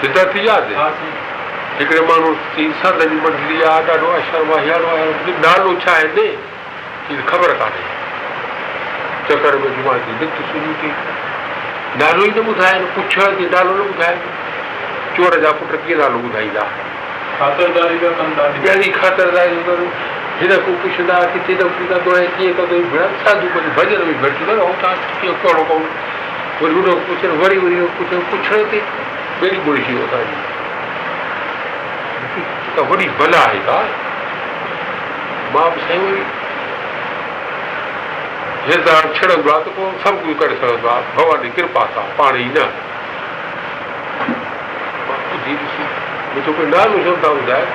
سڌا 0.00 0.22
ٿي 0.32 0.40
وياسين 0.40 1.21
هڪڙي 1.82 2.02
ماڻهو 2.10 2.30
سنت 2.82 3.02
جي 3.10 3.16
منڊلي 3.24 3.58
آهي 3.72 3.82
ڏاڍو 3.90 4.12
اشرم 4.20 4.52
آهي 4.58 4.76
نالو 5.46 5.74
ڇا 5.84 5.92
آهي 5.96 6.08
نه 6.16 7.26
خبر 7.30 7.54
ڪانهي. 7.60 7.84
چڪر 9.28 9.56
۾ 9.64 9.68
جمع 9.76 9.94
جي 10.06 10.12
لک 10.20 10.40
شروع 10.52 10.74
ٿي. 10.80 10.90
نالو 12.00 12.22
ئي 12.24 12.30
نه 12.36 12.42
ٻڌائي 12.48 12.84
پڇڻ 12.94 13.36
ٿي 13.38 13.46
نالو 13.54 13.72
نه 13.78 13.84
ٻڌائي 13.90 14.16
چور 15.16 15.36
جا 15.42 15.50
پٽ 15.58 15.72
ڪيئن 15.86 15.98
نالو 16.02 16.18
ٻڌائيندا؟ 16.26 16.64
خاترداري 17.38 18.92
خاترداري 19.00 19.58
هن 20.40 20.52
ڪو 20.64 20.72
پڇندا 20.84 21.18
ڪٿي 21.34 21.54
نه 21.60 21.66
ڪندو 21.90 22.14
آهي 22.16 22.28
ڪيئن 22.38 22.52
ڪندو؟ 22.60 22.76
ساڌو 23.24 23.46
ڀڄن 23.76 24.00
۾ 24.08 24.14
گهٽ 24.22 24.38
نه 24.48 24.54
۽ 24.68 24.72
توهان 24.80 24.96
ڪيئن 25.20 25.34
ڪرڻو 25.42 25.64
پوندو؟ 25.68 25.88
وري 26.62 26.74
هن 26.78 27.04
پڇن 27.10 27.36
وري 27.42 27.60
وري 27.66 27.84
پڇن 27.98 28.24
پڇڻ 28.30 28.64
تي 28.70 28.80
ٻيڙي 29.40 29.58
ٻڙي 29.66 29.82
ٿي 29.86 29.92
ويو 30.00 30.10
توهان 30.10 30.26
جي 30.32 30.51
ته 32.76 32.82
وڏي 32.90 33.06
ڀلا 33.18 33.42
ڪا؟ 33.66 33.78
مان 35.52 35.70
به 35.74 35.80
سائين 35.88 36.24
ڇڙندو 39.16 39.50
آهي 39.54 39.62
ته 39.64 39.70
پوءِ 39.76 39.90
سڀ 40.04 40.14
ڪجهه 40.22 40.34
ڪري 40.40 40.54
سگهندو 40.60 40.88
آهي. 40.88 41.02
ڀڳوان 41.16 41.42
جي 41.42 41.50
ڪرپا 41.56 41.82
سان 41.94 42.06
پاڻ 42.16 42.32
ئي 42.34 42.48
نه. 42.56 42.66
ڪوئي 46.56 46.66
نالو 46.74 46.96
ٿا 47.22 47.28
ٻڌائي؟ 47.38 47.66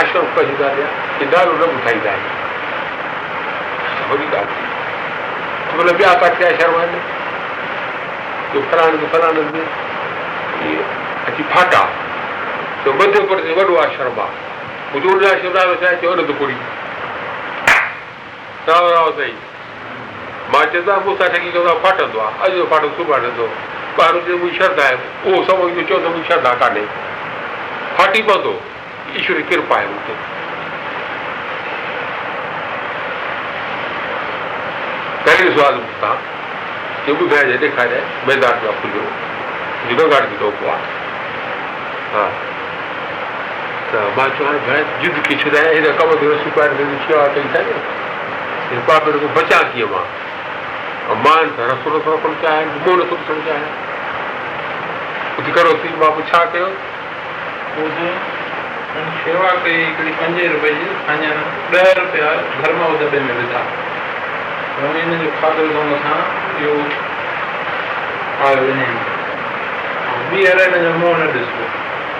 آشرم 0.00 0.26
ڏيان 0.58 0.76
ڪه 1.18 1.24
نالو 1.32 1.52
نه 1.60 1.66
ٻڌائيندا 1.66 2.10
آهن؟ 2.10 2.24
وڏي 4.10 4.26
ڳالهه 4.32 5.76
مطلب 5.76 5.94
ٻيا 5.98 6.12
ڪاٿي 6.20 6.44
آشرم 6.50 6.74
آهن؟ 6.76 6.92
جو 8.52 8.60
فلاڻي 8.70 8.96
اچي 11.28 11.42
فاٽا 11.54 11.82
ته 12.84 12.92
مڌيه 12.92 13.20
پرديش 13.30 13.56
وڏو 13.56 13.74
آشرم 13.80 14.18
آهي 14.20 14.34
منهنجو 14.94 15.26
آشرم 15.32 15.52
نالو 15.56 15.74
ڇا 15.80 15.86
آهي 15.88 15.98
چيو 16.00 16.12
انندپري 16.12 16.56
رائو 18.68 18.88
رائو 18.94 19.12
سائين 19.18 19.38
مان 20.52 20.64
چوندو 20.72 20.90
آهي 20.94 21.04
مون 21.04 21.16
سان 21.20 21.28
ٺڳي 21.34 21.50
ڪندو 21.54 21.68
آهي 21.68 21.80
فاٽندو 21.84 22.20
آهي 22.24 22.34
اڄ 22.46 22.50
جو 22.58 22.66
فاٽو 22.74 22.90
سڀاڻي 22.98 23.30
ٻار 23.96 24.12
جو 24.26 24.36
منهنجي 24.42 24.58
شرڌا 24.58 24.84
آهي 24.88 24.96
اهو 25.24 25.44
سڀ 25.48 25.58
اهو 25.64 25.86
چوندو 25.88 26.08
منهنجي 26.08 26.28
شرڌا 26.28 26.54
ڪانهي 26.62 26.86
ڦاٽي 27.98 28.22
پوندو 28.30 28.54
ايشور 29.14 29.36
جي 29.40 29.44
ڪرپا 29.50 29.76
آهي 29.80 29.86
مون 29.94 30.00
کي 30.06 30.14
پهرين 35.26 35.52
سوال 35.58 35.74
مون 35.82 35.92
کان 36.00 36.16
جو 37.06 37.14
ٻڌائجي 37.20 37.56
ڏيکاري 37.66 38.00
ميدان 38.30 38.64
پيا 38.64 38.72
کليو 38.82 39.04
جنو 39.90 40.08
گاڏي 40.14 40.26
به 40.40 40.56
ٿو 40.62 40.72
آهي 40.72 40.86
ها 42.16 42.51
ته 43.92 44.02
مان 44.16 44.30
چوان 44.36 44.56
ڀيڻ 44.66 44.84
ضد 45.00 45.16
ڪه 45.26 45.34
ڪم 45.98 46.10
کي 46.20 46.28
سڪائي 46.44 46.86
شيوا 47.06 47.24
ڪئي 47.34 47.46
نه 47.54 49.18
ڪو 49.22 49.28
بچا 49.38 49.58
ڪيئن 49.72 49.88
مان 49.94 50.06
مان 51.24 51.44
رسو 51.70 51.90
نٿو 51.96 52.14
رکڻ 52.14 52.32
چاهيان 52.42 52.68
جمعو 52.74 52.94
نٿو 53.00 53.16
ڏسڻ 53.16 53.40
چاهيان 53.46 53.72
ڪجهه 55.36 55.52
ڪرو 55.56 55.72
ٿي 55.82 55.88
مان 56.04 56.10
پوءِ 56.16 56.24
ڇا 56.30 56.44
ڪيو 56.52 56.68
شيوا 59.24 59.50
ڪئي 59.64 59.76
هڪڙي 59.84 60.12
پنجي 60.20 60.48
رپئي 60.54 60.72
جي 60.80 60.88
اڃا 61.12 61.30
ڏهه 61.72 61.92
رپيا 62.00 62.32
ڌرم 62.62 62.80
دٻي 63.02 63.20
۾ 63.28 63.36
وڌا 63.42 63.62
هن 64.80 65.14
جو 65.22 65.30
کاڌو 65.42 65.68
سان 65.74 66.20
اهو 66.58 66.74
آيو 68.48 68.66
وڃي 68.66 68.88
ٻيهر 70.30 70.58
هن 70.64 70.74
جو 70.84 70.92
منهن 70.98 71.18
نه 71.20 71.26
ڏسبو 71.36 71.64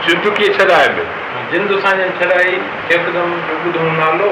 جند 0.06 0.32
ڪيئن 0.38 0.56
ڇڏائي 0.60 0.94
۾ 1.02 1.10
जिंद 1.52 1.70
छॾाई 1.84 2.52
हिकदमि 2.90 3.56
ॿुधो 3.68 3.82
नालो 3.96 4.28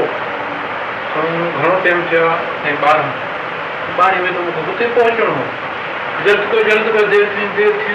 घणो 1.14 1.74
टाइम 1.84 2.02
थियो 2.10 2.26
आहे 2.26 2.70
ऐं 2.70 2.76
ॿारहं। 2.82 3.10
पाणी 3.98 4.20
में 4.22 4.32
तो 4.34 4.42
मूंखे 4.42 4.62
हुते 4.66 4.86
पहुचणो 4.98 5.32
हो। 5.38 5.44
जल्द 6.26 6.44
को 6.52 6.62
जल्द 6.68 6.86
कर 6.96 7.06
देर 7.10 7.24
थी 7.34 7.46
देर 7.56 7.72
थी। 7.80 7.94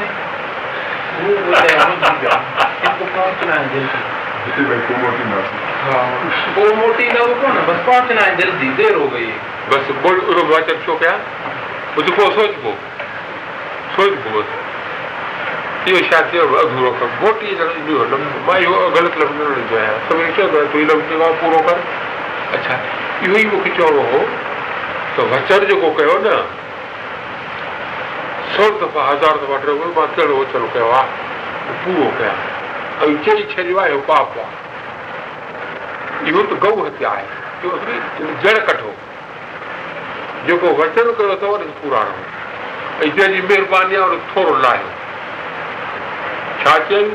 वो 1.18 1.36
बोले 1.46 1.74
हम 1.78 1.96
जी 2.02 2.12
गया 2.22 2.38
इनको 2.84 3.06
पहुंचना 3.16 3.54
है 3.54 3.66
जल्दी। 3.74 4.02
हिते 4.46 4.64
भाई 4.70 4.80
को 4.88 4.98
मोटी 5.04 5.24
ना 5.30 5.40
हाँ 5.84 6.04
वो 6.58 6.74
मोटी 6.76 7.08
ना 7.14 7.22
वो 7.22 7.36
कौन 7.42 7.62
बस 7.68 7.80
पहुंचना 7.88 8.22
है 8.22 8.36
जल्दी 8.38 8.70
देर 8.82 8.96
हो 8.96 9.08
गई। 9.16 9.32
बस 9.72 9.92
बोल 10.04 10.20
उरो 10.34 10.44
वाचक 10.54 10.86
छो 10.86 10.96
कया? 11.04 11.16
मुझे 11.98 12.12
को 12.12 12.30
सोच 12.38 12.56
को 12.66 12.78
सोच 13.96 14.14
को 14.24 14.40
बस 14.40 14.48
اهو 15.86 16.00
ڇا 16.10 16.20
ٿيو 16.30 16.44
اڌورو 16.60 16.92
ڪم 17.00 17.10
موٽي 17.22 17.50
ٻيو 17.88 18.06
مان 18.46 18.64
اهو 18.66 18.78
غلط 18.96 19.18
لفظ 19.22 19.34
نه 19.40 19.46
ڏٺو 19.58 19.76
آهيان 19.80 20.00
سڀني 20.08 20.32
چوندو 20.38 20.58
آهي 20.60 20.68
تون 20.72 20.82
لفظ 20.92 21.36
پورو 21.42 21.60
ڪر 21.68 21.78
اڇا 22.58 22.76
اهو 22.78 23.36
ئي 23.36 23.46
مون 23.52 23.62
کي 23.66 23.74
چوڻو 23.80 24.06
هو 24.14 24.22
ته 25.18 25.28
وچن 25.34 25.68
جيڪو 25.72 25.92
ڪيو 26.00 26.16
نه 26.24 26.36
سؤ 28.56 28.72
دفعا 28.82 29.06
هزار 29.12 29.40
دفعا 29.44 29.60
مان 30.00 30.10
ڪهڙو 30.16 30.34
وچن 30.42 30.68
ڪيو 30.74 30.90
آهي 31.02 31.78
پورو 31.86 32.10
ڪيان 32.18 32.38
۽ 33.12 33.16
چئي 33.30 33.48
ڇڏيو 33.56 33.80
آهي 33.86 34.02
پاپ 34.12 34.30
آهي 34.48 34.58
اهو 36.34 36.42
ته 36.50 36.56
گئو 36.68 36.90
هتيا 36.90 37.16
آهي 37.16 37.28
جڙ 38.44 38.58
ڪٺو 38.68 38.92
جيڪو 40.52 40.76
وچن 40.84 41.16
ڪيو 41.18 41.32
اٿو 41.40 41.56
پراڻو 41.88 42.20
۽ 43.06 43.10
جنهن 43.18 43.34
جي 43.36 43.42
مهرباني 43.50 44.06
آهي 44.06 44.24
ٿورو 44.36 44.62
لاهيو 44.68 45.05
ڇا 46.66 46.76
چيئين 46.88 47.10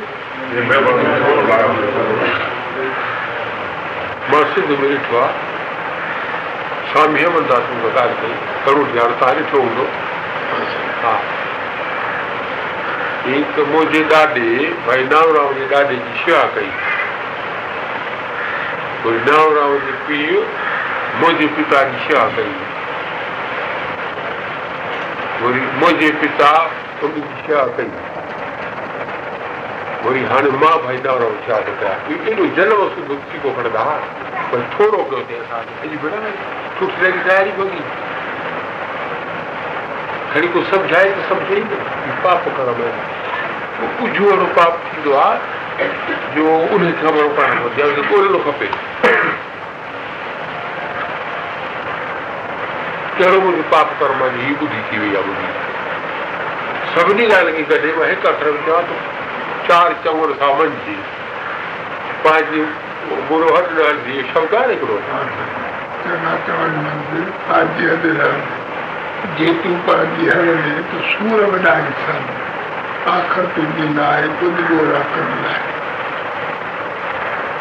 مان 4.30 4.42
سنڌ 4.54 4.68
۾ 4.80 4.88
ڏٺو 4.90 5.16
آهي 5.20 5.32
سوامي 6.90 7.22
هيمنداس 7.22 7.64
مون 7.70 7.80
کي 7.84 7.90
ڳالهه 7.96 8.16
ڪئي 8.20 8.34
ڪروڙ 8.64 8.84
ڌيان 8.92 9.14
توهان 9.22 9.38
ڏٺو 9.38 9.62
هوندو 9.62 9.86
ها 11.04 11.14
هڪ 13.24 13.56
منهنجي 13.72 14.02
ڏاڏي 14.12 14.50
ڀائي 14.86 15.02
نامرام 15.14 15.50
جي 15.58 15.66
ڏاڏي 15.72 15.96
جي 16.04 16.12
شيوا 16.20 16.42
ڪئي 16.58 16.70
وري 19.04 19.20
نامرام 19.30 19.74
جي 19.88 19.96
پيءُ 20.06 20.44
منهنجي 21.20 21.48
پتا 21.56 21.82
جي 21.90 21.98
شيوا 22.06 22.24
ڪئي 22.36 22.54
وري 25.42 25.66
منهنجي 25.80 26.10
پتا 26.22 26.54
ان 27.02 27.12
جي 27.18 27.26
شيوا 27.42 27.66
ڪئي 27.76 28.10
वरी 30.04 30.22
हाणे 30.24 30.50
माँ 30.60 30.76
भाई 30.82 30.96
शेवा 30.96 31.60
थो 31.66 31.72
कयां 31.80 32.18
एॾो 32.32 32.44
जनम 32.58 32.80
सुठो 32.92 33.14
सिको 33.32 33.50
खणंदा 33.56 33.82
भई 34.52 34.62
थोरो 34.74 35.00
अथई 35.16 35.34
असांखे 35.40 35.88
अॼु 35.88 37.18
तयारी 37.26 37.50
कोन्हे। 37.58 37.82
खणी 40.32 40.48
को 40.54 40.62
सम्झाए 40.70 41.10
त 41.10 41.28
सम्झे 41.28 41.56
ई 41.56 41.60
न 41.60 42.16
पाप 42.24 42.48
करण 42.56 42.80
में। 42.80 42.92
कुझु 44.00 44.24
अहिड़ो 44.30 44.46
पाप 44.56 44.80
थींदो 44.88 45.12
आहे 45.20 45.88
जो 46.34 46.56
उन 46.74 46.90
ख़बर 47.02 47.28
खपे 47.38 47.86
ॻोल्हणो 48.16 48.38
खपे। 48.48 48.66
कहिड़ो 53.18 53.40
मुंहिंजो 53.40 53.62
पाप 53.72 53.96
कर्म 54.00 54.28
जी 54.34 54.44
हीअ 54.44 54.58
ॿुधी 54.60 54.82
थी 54.90 54.98
वई 54.98 55.14
आहे 55.16 55.24
ॿुधी। 55.30 55.48
सभिनी 56.94 57.32
ॻाल्हि 57.38 57.64
खे 57.72 57.96
माँ 57.98 58.06
हिकु 58.08 58.28
अख़र 58.28 58.62
चवां 58.66 58.82
त। 58.82 59.19
چار 59.72 59.98
چوڻ 60.04 60.38
سان 60.44 60.54
منجهه. 60.61 61.18
پنهنجي 62.24 62.64
برو 63.28 63.48
نه 63.56 63.83
هلندي 63.87 64.24
شبد 64.33 64.54
آهي 64.54 64.74
هڪڙو 64.74 64.96
جي 69.38 69.48
تون 69.62 69.76
پنهنجي 69.87 70.26
هلندي 70.35 70.74
ته 70.90 70.98
سور 71.12 71.40
وڏا 71.54 71.74
ڏسن 71.87 72.22
آخر 73.14 73.44
تنهنجي 73.54 73.87
نه 73.94 74.02
آهي 74.11 74.28
ڪجهه 74.40 74.62
ڳولها 74.68 75.02
ڪرڻ 75.14 75.30
لاءِ 75.44 75.61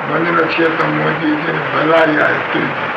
من 0.10 0.24
رکئي 0.42 0.68
ته 0.78 0.86
منهنجي 0.94 1.32
ڀلائي 1.74 2.16
آهي 2.28 2.40
تنهنجي 2.54 2.88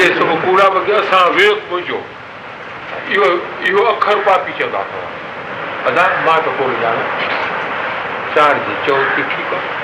اهي 0.00 0.08
سڀ 0.18 0.30
ڪوڙا 0.46 0.66
بڳيا 0.76 0.98
اسان 1.04 1.24
وويڪ 1.38 1.58
منهنجو 1.70 2.00
اهو 3.14 3.28
اهو 3.68 3.88
اکر 3.94 4.16
پاپي 4.28 4.52
چوندا 4.58 4.84
اٿو 4.84 5.00
ادا 5.88 6.04
مان 6.26 6.38
ته 6.44 6.50
ڪونه 6.58 6.76
ڄاڻان 6.82 7.43
चारि 8.34 8.60
जी 8.68 8.74
की 9.16 9.22
ठीकु 9.34 9.56
आहे 9.56 9.82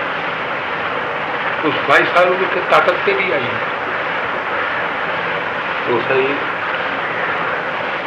उस 1.68 1.76
भाई 1.88 2.04
साहिब 2.04 2.40
मूंखे 2.40 2.60
ताक़त 2.70 3.02
केॾी 3.06 3.32
आई। 3.32 3.50
तो 5.86 6.00
सही। 6.08 6.28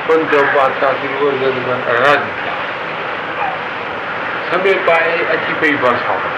पंज 0.08 0.34
बादशाह 0.56 0.94
श्री 0.94 1.10
राज 2.00 2.24
समय 4.50 4.74
पाए 4.88 5.14
अची 5.36 5.54
पई 5.62 5.76
बरसाति 5.84 6.32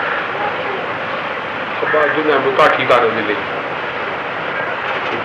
सभा 1.80 2.04
दुनिया 2.16 2.38
में 2.40 2.56
काठी 2.58 2.86
कान 2.86 3.08
मिले 3.16 3.38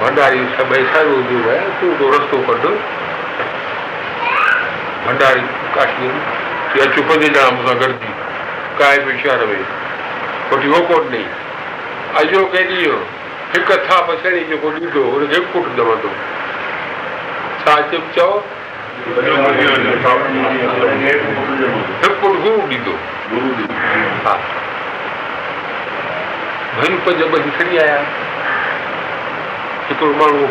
भंडारी 0.00 0.40
सभई 0.56 0.84
सारो 0.94 1.10
हूंदो 1.10 1.50
आहे 1.50 1.68
तूं 1.80 1.92
तो 1.98 2.08
रस्तो 2.10 2.38
कढ। 2.48 2.64
भंडारी 5.06 5.44
काठी 5.76 6.08
कि 6.72 6.80
अचो 6.80 7.02
पंज 7.02 7.28
ॼणा 7.28 7.50
मूंसां 7.50 7.76
गॾिजी 7.80 8.19
به 9.06 9.12
شهر 9.22 9.40
۾ 9.48 9.56
ڪونه 10.90 11.08
نهين 11.12 11.30
اجو 12.20 12.40
ڪيڏي 12.52 12.80
هو 12.90 12.98
هڪ 13.54 13.68
ٿاپ 13.88 14.06
ڇڙي 14.22 14.40
جيڪو 14.50 14.68
ڏيندو 14.76 15.02
هن 15.14 15.22
کي 15.32 15.40
ڄمندو 15.76 16.10
ڇا 17.64 17.74
چئبو 17.90 18.08
چئو 18.16 18.32
هڪڙو 29.90 30.12
ماڻهو 30.20 30.44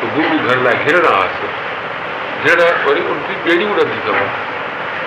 ته 0.00 0.06
گرو 0.16 0.36
گهر 0.46 0.58
لاءِ 0.64 0.76
آيس 1.22 1.38
گهرڻ 2.44 2.74
وري 2.86 3.02
ان 3.12 3.18
جي 3.28 3.34
ٻيڙي 3.44 3.66
اڙندي 3.70 3.98
اٿو 4.04 4.45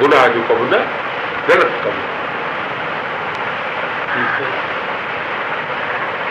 گناهه 0.00 0.28
جو 0.34 0.40
ڪم 0.48 0.60
نه 0.72 0.80
غلط 1.48 1.72
ڪم 1.84 1.96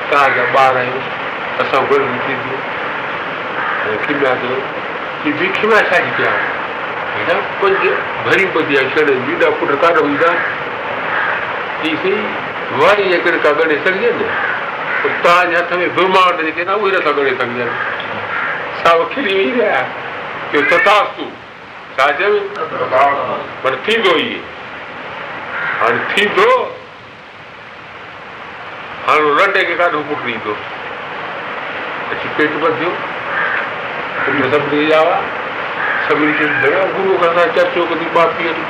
توهان 0.10 0.36
جا 0.36 0.44
ٻار 0.54 0.78
آهيون 0.82 1.04
اسان 1.62 1.88
کميا 4.08 4.34
ڪيو 4.42 4.58
ڪه 5.24 5.32
به 5.40 5.48
کميا 5.62 5.82
ڇا 5.90 6.00
جي 6.06 6.12
ڪيا 6.18 6.32
هيڏا 7.16 7.36
پنج 7.62 7.82
ڀري 8.26 8.46
ٻڌي 8.54 8.78
آهي 8.82 8.90
ڇڏي 8.96 9.16
ٻيڊا 9.28 9.50
پٽ 9.62 9.72
ڪانه 9.82 10.02
ايندا 10.10 10.32
هي 11.82 11.92
صحيح 12.04 12.22
واري 12.82 13.06
هڪڙي 13.14 13.40
کان 13.44 13.54
ڳڻي 13.60 13.78
سگهجن 13.86 14.18
توهان 15.24 15.52
جي 15.52 15.58
هٿ 15.60 15.72
۾ 15.82 15.90
برهمانڊ 15.98 16.46
جيڪي 16.46 16.64
نه 16.70 16.74
اهي 16.78 16.90
نٿا 16.96 17.12
ڳڻي 17.20 17.34
سگهجن 17.42 17.70
ساو 18.84 19.04
کلي 19.16 19.36
ويهي 19.38 19.52
رهيا 19.60 19.82
ڪه 20.52 20.60
تٿاست 20.72 21.47
پر 23.62 23.76
ٿيندو 23.86 24.12
اهي 24.16 24.40
هاڻي 25.82 26.00
رنڊي 29.40 29.64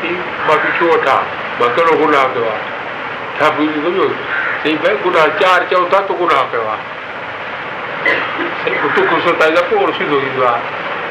ٿي. 0.02 0.12
معافي 0.48 0.70
ڇو 0.80 0.86
وٺان 0.94 1.22
مان 1.60 1.70
ڪهڙو 1.76 1.94
گناهه 2.02 2.28
ڪيو 2.34 2.46
آهي 2.54 2.64
ڇا 3.40 3.50
ڀلجي 3.58 3.80
سمجهو 3.86 4.10
چئي 4.64 4.76
ڀائي 4.84 4.96
گناهه 5.06 5.30
چار 5.44 5.60
چئو 5.70 5.84
ٿا 5.92 6.00
ته 6.08 6.14
گناهه 6.22 6.46
ڪيو 6.52 6.66
آهي 6.74 6.84
ٽڪ 8.96 9.12
سويتا 9.24 9.48
جا 9.56 9.62
پوءِ 9.70 9.92
سڌو 10.00 10.18
ايندو 10.26 10.44
آهي 10.48 10.62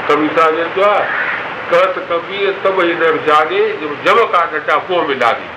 ڪبير 0.08 0.30
صاحب 0.36 0.52
چوندو 0.58 0.82
آهي 0.90 1.04
ڪهت 1.70 1.98
ڪبير 2.08 2.50
تب 2.62 2.80
هي 2.80 2.92
نر 3.02 3.16
جاڳي 3.26 3.62
جب 3.80 3.94
جب 4.06 4.18
ڪا 4.32 4.42
ڊٽا 4.52 4.76
ڪئون 4.88 5.06
۾ 5.10 5.16
لاگي 5.22 5.48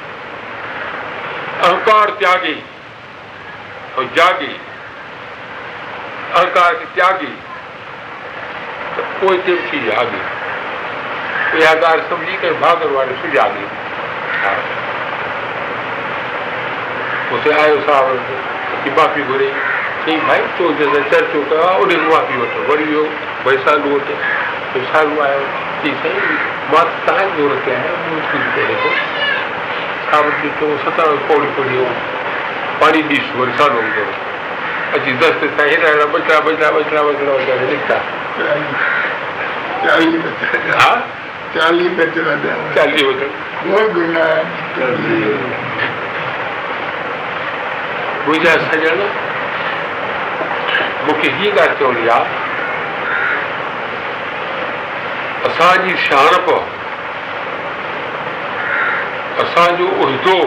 اهنڪار 1.67 2.13
تياگي 2.19 2.53
کي 6.79 6.85
تياگي 6.95 7.31
ته 8.95 9.01
پوءِ 9.19 9.37
تي 9.45 9.57
اٿي 9.57 9.79
جاڳي 9.87 10.21
اها 11.53 11.73
ڳالهه 11.81 12.03
سمجهي 12.09 12.37
ڪري 12.41 12.55
ڀاگر 12.63 12.95
واري 12.97 13.19
سجاگي 13.23 13.65
ها. 14.43 14.53
اتي 17.33 17.49
آيو 17.63 17.77
معافي 18.97 19.21
گهري. 19.29 19.51
چئي 20.05 20.17
ڀائي 20.27 20.43
جيسي 20.77 21.01
چرچو 21.11 21.39
ڪيو 21.49 21.63
آهي 21.69 22.37
وري 22.69 22.85
ويو 22.91 23.07
ڀئي 23.45 23.57
سالو 23.65 23.89
وٽ 23.95 24.07
تو 24.73 24.79
سالو 24.93 25.21
آيو 25.25 25.43
چئي 25.83 25.91
سائين 26.01 26.25
مان 26.71 26.87
توهان 27.05 27.29
جي 27.35 27.41
ضرورت 27.43 27.67
آهيان 27.75 27.95
مون 28.09 28.19
ڪري 28.55 28.75
ٿو 30.11 30.19
کي 30.41 30.49
چيو 30.59 30.75
ستر 30.83 31.07
پوڙي 31.27 31.49
پڙهي 31.55 31.77
ويو 31.77 31.87
پاڻي 32.81 33.01
ڏس 33.11 33.31
وري 33.37 33.53
سالو 33.61 33.79
ايندو 33.83 34.03
اچي 34.97 35.11
دست 35.21 35.41
سائين 35.57 35.71
هيڏا 35.71 35.87
هيڏا 35.93 36.05
بچڙا 36.15 36.37
بچڙا 36.47 36.69
بچڙا 36.75 37.01
بچڙا 37.07 37.31
بچڙا 37.37 37.55
نڪتا 37.71 37.97
چاليهه 39.85 40.19
بچڙا 40.25 40.75
ها؟ 40.81 40.91
چاليهه 41.55 41.91
بچڙا 42.01 42.33
چاليهه 42.75 43.05
بچڙا 43.09 43.29
وو 43.71 43.81
گناهه 43.95 44.41
منهنجا 48.27 48.53
سڄڻ 48.67 48.97
مون 51.05 51.15
کي 51.21 51.29
هيءَ 51.37 51.51
ڳالهه 51.55 51.75
چوڻي 51.79 52.05
آهي 52.19 52.48
اسان 55.45 55.87
جي 55.87 55.95
سياڻپ 56.07 56.49
اسان 59.43 59.75
جو 59.75 59.87
عهدو. 60.05 60.39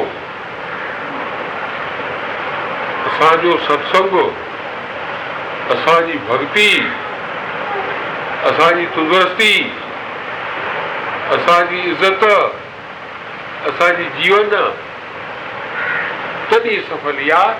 اسان 3.06 3.36
جو 3.42 3.56
ستسنگ. 3.64 4.16
اسان 5.70 6.06
جي 6.06 6.18
ڀڪتي. 6.28 6.80
اسان 8.42 8.74
جي 8.74 8.86
تندرستي 8.94 9.70
اسان 11.30 11.66
جي 11.70 11.90
عزت. 11.90 12.24
اسان 13.66 13.92
جي 13.96 14.08
جيون. 14.18 14.50
تڏهن 16.50 16.80
سڦل 16.88 17.32
آهي 17.32 17.54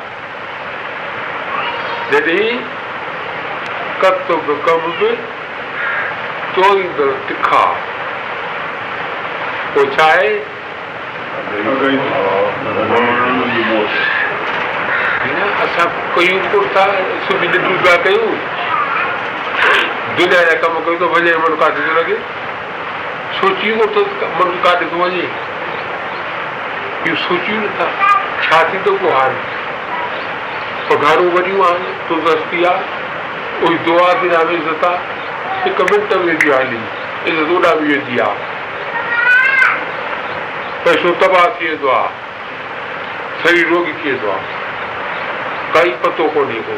جڏهن 2.10 2.58
ڪت 4.00 4.32
به 4.46 4.54
ڪم 4.66 4.90
به 4.98 5.41
تکا 7.28 7.60
پوءِ 9.74 9.84
ڇا 9.96 10.06
آهي 10.06 10.32
اسان 15.64 15.88
ڪيون 16.14 16.42
ڪونه 16.52 16.68
ٿا 16.74 16.84
ڪيون 18.06 18.34
دنيا 20.18 20.42
جا 20.48 20.54
ڪم 20.64 20.74
ڪيون 20.84 20.98
ته 20.98 21.06
وڃي 21.14 21.32
من 21.44 21.56
ڪاٿي 21.62 21.86
ٿو 21.86 21.92
لڳي 22.00 22.16
سوچيون 23.40 23.78
ڪونه 23.78 23.90
ٿو 23.94 24.04
من 24.42 24.52
ڪاٿي 24.68 24.90
ٿو 24.90 24.96
وڃي 25.04 25.24
اهو 27.06 27.16
سوچيون 27.24 27.64
نٿا 27.64 27.88
ڇا 28.42 28.62
ٿيندو 28.70 28.96
پوءِ 29.00 29.16
حال 29.20 29.32
پگهارون 30.90 31.34
وڏيون 31.38 31.66
آهن 31.70 31.98
تندرستي 32.12 32.60
آهي 32.74 32.84
اهي 33.64 33.76
دعا 33.90 34.14
به 34.22 34.32
نام 34.36 34.56
عزت 34.60 34.88
آهي 34.92 35.21
هڪ 35.64 35.78
منٽ 35.90 36.12
۾ 36.28 36.32
به 36.44 36.54
هلي 36.60 36.80
به 37.32 37.82
ويندي 37.90 38.16
آهي 38.28 38.46
پئسو 40.84 41.10
تباهه 41.20 41.48
ٿي 41.58 41.68
ويندو 41.68 41.88
آهي 41.96 42.10
شرير 43.42 43.66
روگي 43.72 43.94
ٿي 44.00 44.08
ويندو 44.08 44.28
آهي 44.32 44.46
ڪائي 45.74 45.92
پتو 46.04 46.24
ڪونهي 46.36 46.60
ڪو 46.68 46.76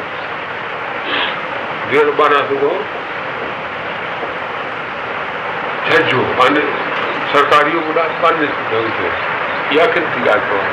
ڇڏجو 5.86 6.22
اني 6.46 6.64
سرڪاريون 7.32 7.82
ٻڌا 7.86 8.04
ڪانهي 8.22 8.48
اها 9.70 9.86
ڪن 9.94 10.04
ٿي 10.14 10.20
ڳالهه 10.26 10.46
چوان 10.48 10.68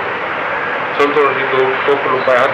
سنتوش 0.97 1.29
ٿيندو 1.37 1.61
ڇوڪرو 1.85 2.17
پائي 2.25 2.39
هٿ 2.43 2.51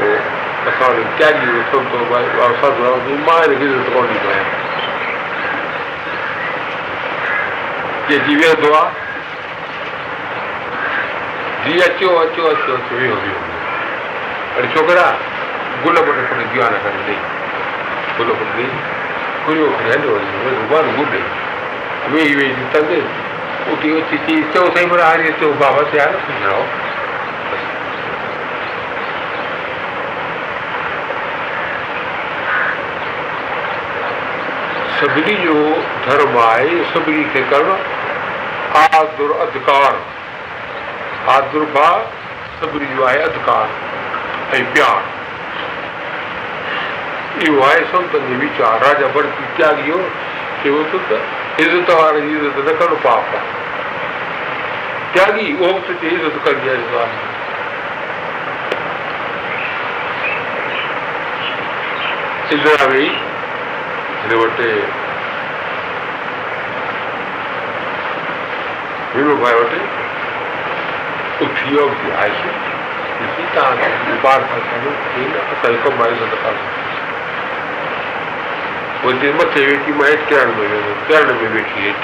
پوءِ 0.00 0.37
اسان 0.66 0.90
وٽ 0.98 1.18
تياري 1.18 1.60
سنتو 1.72 1.98
ڀائي 2.10 2.26
ساڌو 2.60 2.94
مان 3.26 3.42
هن 3.42 3.58
کي 3.58 3.66
عزت 3.74 3.88
ڏيندو 3.94 4.28
آهيان 4.30 4.66
جي 8.08 8.18
جي 8.26 8.34
ويندو 8.40 8.74
آهي 8.74 8.90
جي 11.64 11.74
اچو 11.86 12.08
اچو 12.20 12.42
اچو 12.50 12.76
اچو 12.76 12.94
ويو 13.00 13.16
ويو 13.24 13.40
اري 14.58 14.68
ڇوڪرا 14.74 15.06
گل 15.84 15.98
وٽ 15.98 16.20
کڻي 16.30 16.44
ديوان 16.52 16.72
ڪري 16.84 17.02
ڏيئي 17.06 17.20
گل 18.18 18.28
ٻڌي 18.40 18.66
ڪريو 19.46 19.66
کڻي 19.78 19.90
هليو 19.94 20.14
وڃي 20.14 20.52
ڀڳوان 20.60 20.86
ٻڌي 20.98 21.22
ويهي 22.12 22.34
ويهي 22.38 22.68
تنگ 22.72 22.90
اٺي 23.72 23.88
اچي 23.98 24.16
چئي 24.26 24.42
چئو 24.52 24.66
سائين 24.74 24.88
پر 24.90 25.00
هاڻي 25.06 25.32
چئو 25.40 25.52
بابا 25.64 25.82
ٿي 25.90 25.98
رهو 25.98 26.62
سڀني 35.00 35.34
جو 35.42 35.56
ڌرم 36.06 36.36
آهي 36.44 36.78
سڀني 36.92 37.24
کي 37.32 37.42
ڪرڻ 37.50 37.68
آدر 38.78 39.34
اڌڪار. 39.42 39.98
آدرڀاو 41.34 42.00
سڀني 42.60 42.88
جو 42.94 43.04
آهي 43.10 43.20
اڌڪار 43.26 43.66
۽ 44.58 44.64
پيار. 44.72 45.00
اهو 47.42 47.62
آهي 47.68 47.84
سنتن 47.92 48.26
جو 48.30 48.40
ويچار. 48.40 48.74
راجا 48.86 49.12
ڀرتي 49.18 49.44
تياگيو 49.56 50.00
چيو 50.62 50.82
ته 50.92 51.16
عزت 51.66 51.90
واري 52.00 52.20
جي 52.26 52.34
عزت 52.40 52.58
نه 52.64 52.72
ڪرڻ 52.80 52.94
پاپ 53.06 53.24
آهي. 53.34 53.46
تياگي 55.12 55.46
اهو 55.60 55.78
عزت 55.78 56.44
اندرا 62.52 62.84
ويهي 62.90 63.27
هن 64.28 64.38
وٽ 64.40 64.58
ويرو 69.14 69.34
ڀائي 69.42 69.54
وٽ 69.60 69.72
اٿي 71.42 71.68
ويو 71.70 71.86
به 71.88 72.18
آيس 72.22 72.42
ڏسي 73.20 73.44
توهان 73.54 73.76
ٻار 74.22 74.40
ٿا 74.50 74.56
اسان 74.58 74.82
جو 74.84 75.78
ڪم 75.84 76.02
آهي 76.02 76.14
نه 76.20 76.26
ٿا 76.42 76.50
منهنجي 79.04 79.32
مٿي 79.38 79.64
ويٺي 79.70 79.92
مان 79.98 80.08
هيٺ 80.10 80.28
ڪرڻ 80.30 80.52
۾ 80.58 80.68
ويندو 80.74 80.94
ڪرڻ 81.08 81.28
۾ 81.40 81.50
ويٺي 81.56 81.86
هيٺ 81.86 82.00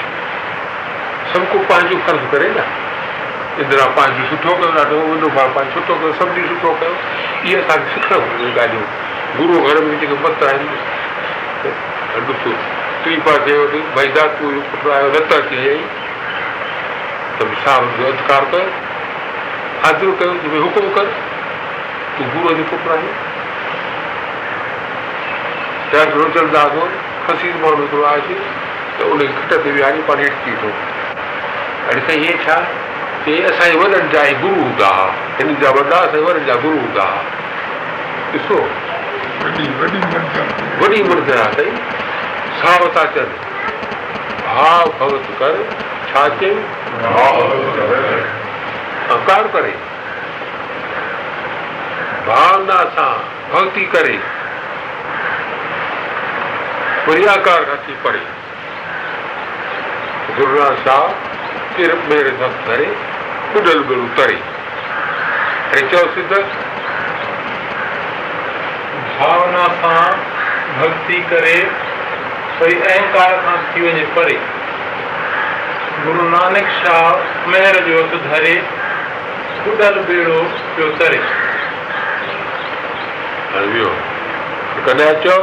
سڀ 1.31 1.47
ڪو 1.51 1.57
پنهنجو 1.69 1.97
فرض 2.05 2.27
ڪري 2.33 2.49
نه. 2.57 2.65
اندرا 3.63 3.87
پنهنجو 3.97 4.23
سٺو 4.29 4.55
ڪيو 4.61 4.71
ڏاڍو 4.77 5.01
وڏو 5.09 5.27
ڀاءُ 5.35 5.49
پنهنجو 5.55 5.81
سٺو 5.81 5.95
ڪيو 6.01 6.13
سڀني 6.19 6.43
سٺو 6.51 6.73
ڪيو 6.79 6.93
اهي 6.93 7.55
اسان 7.59 7.79
کي 7.89 7.89
سکڻ 7.95 8.19
گهرجي 8.25 8.51
ڳالهيون 8.59 8.85
گرو 9.39 9.55
گهر 9.65 9.77
۾ 9.89 9.99
جيڪي 10.01 10.17
مت 10.25 10.43
آهن 10.49 10.63
ڏسو 12.31 12.55
ٽي 13.03 13.15
پاسي 13.25 13.55
وٽ 13.61 13.73
ڀئي 13.95 14.07
داتو 14.15 14.51
پٽ 14.71 14.89
آيو 14.97 15.07
رت 15.15 15.33
اچي 15.37 15.61
وئي 15.67 15.79
ته 17.37 17.45
به 17.45 17.55
صاحب 17.65 17.97
جو 17.97 18.07
اڌڪار 18.07 18.49
ڪيو 18.51 18.67
حاضر 19.85 20.13
ڪيو 20.19 20.33
ته 20.43 20.49
ڀئي 20.51 20.61
حڪم 20.67 20.85
ڪر 20.95 21.15
تون 22.17 22.27
گروءَ 22.35 22.53
جو 22.59 22.69
پٽ 22.71 22.91
آهين 22.97 23.13
ڊاڪٽر 25.91 26.55
هو 26.75 26.87
کسيس 27.27 27.55
ماڻهو 27.61 27.83
هڪڙو 27.83 28.05
آهي 28.13 28.39
ته 28.97 29.11
ان 29.11 29.19
کٽ 29.37 29.53
تي 29.63 29.69
ويهاري 29.71 30.01
پاڻ 30.07 30.19
هيٺ 30.25 30.33
ٿي 30.45 30.53
هاڻي 31.87 32.01
سائين 32.07 32.23
اهي 32.23 32.37
ڇا 32.45 32.57
چئي 33.25 33.37
اسان 33.49 33.71
جي 33.71 33.77
وڏن 33.81 34.07
جا 34.13 34.21
ئي 34.29 34.33
گرو 34.43 34.55
هوندا 34.61 34.89
هئا 34.97 35.09
هن 35.39 35.53
جا 35.63 35.69
وڏا 35.77 35.99
اسان 36.05 36.17
جي 36.19 36.23
وڏن 36.27 36.45
جا 36.49 36.55
گرو 36.63 36.79
هوندا 36.79 37.05
هئا 37.11 37.21
ڏسو 38.33 38.57
وڏي 39.43 39.67
وڏي 39.81 40.01
منزل 40.13 40.49
وڏي 40.81 41.03
مرد 41.09 41.31
آهي 41.37 41.51
سائين 41.55 41.75
ٿا 42.61 43.03
چون 43.13 43.29
ڀاو 44.55 44.85
ڀڳت 44.99 45.25
ڪر 45.39 45.55
ڇا 46.11 46.27
چئي 46.39 46.53
اڪار 49.15 49.43
ڪري. 49.53 49.73
ڀاونا 52.27 52.77
سان 52.95 53.15
ڀڪتي 53.51 53.85
ڪري. 53.93 54.17
بڙهياڪار 57.05 57.61
کان 57.67 57.77
ٿي 57.85 57.93
پڙهي 58.03 58.25
گرو 60.37 60.59
نانڪ 60.59 60.77
صاحب 60.85 61.11
تر 61.77 61.93
ميري 62.09 62.31
سان 62.39 62.51
ڌري 62.67 62.87
اڏل 63.55 63.83
ٻيڙو 63.87 64.07
تري. 64.15 64.39
۽ 65.77 65.81
چيوس 65.91 66.15
ته 66.29 66.39
ڀاونا 69.19 69.65
سان 69.81 70.23
ڀڪتي 70.79 71.21
ڪري 71.29 71.59
وري 72.59 72.75
اهنڪار 72.89 73.31
کان 73.45 73.63
ٿي 73.71 73.81
وڃي 73.85 74.03
پري 74.15 74.37
گرو 76.03 76.27
نانڪ 76.33 76.67
شاهه 76.81 77.81
جو 77.87 77.95
هٿ 78.03 78.13
ڌري 78.31 78.55
اڏل 79.71 79.95
ٻيڙو 80.07 80.39
پيو 80.75 80.87
تري 80.99 81.19
ڪڏهن 84.85 85.15
چيو 85.23 85.37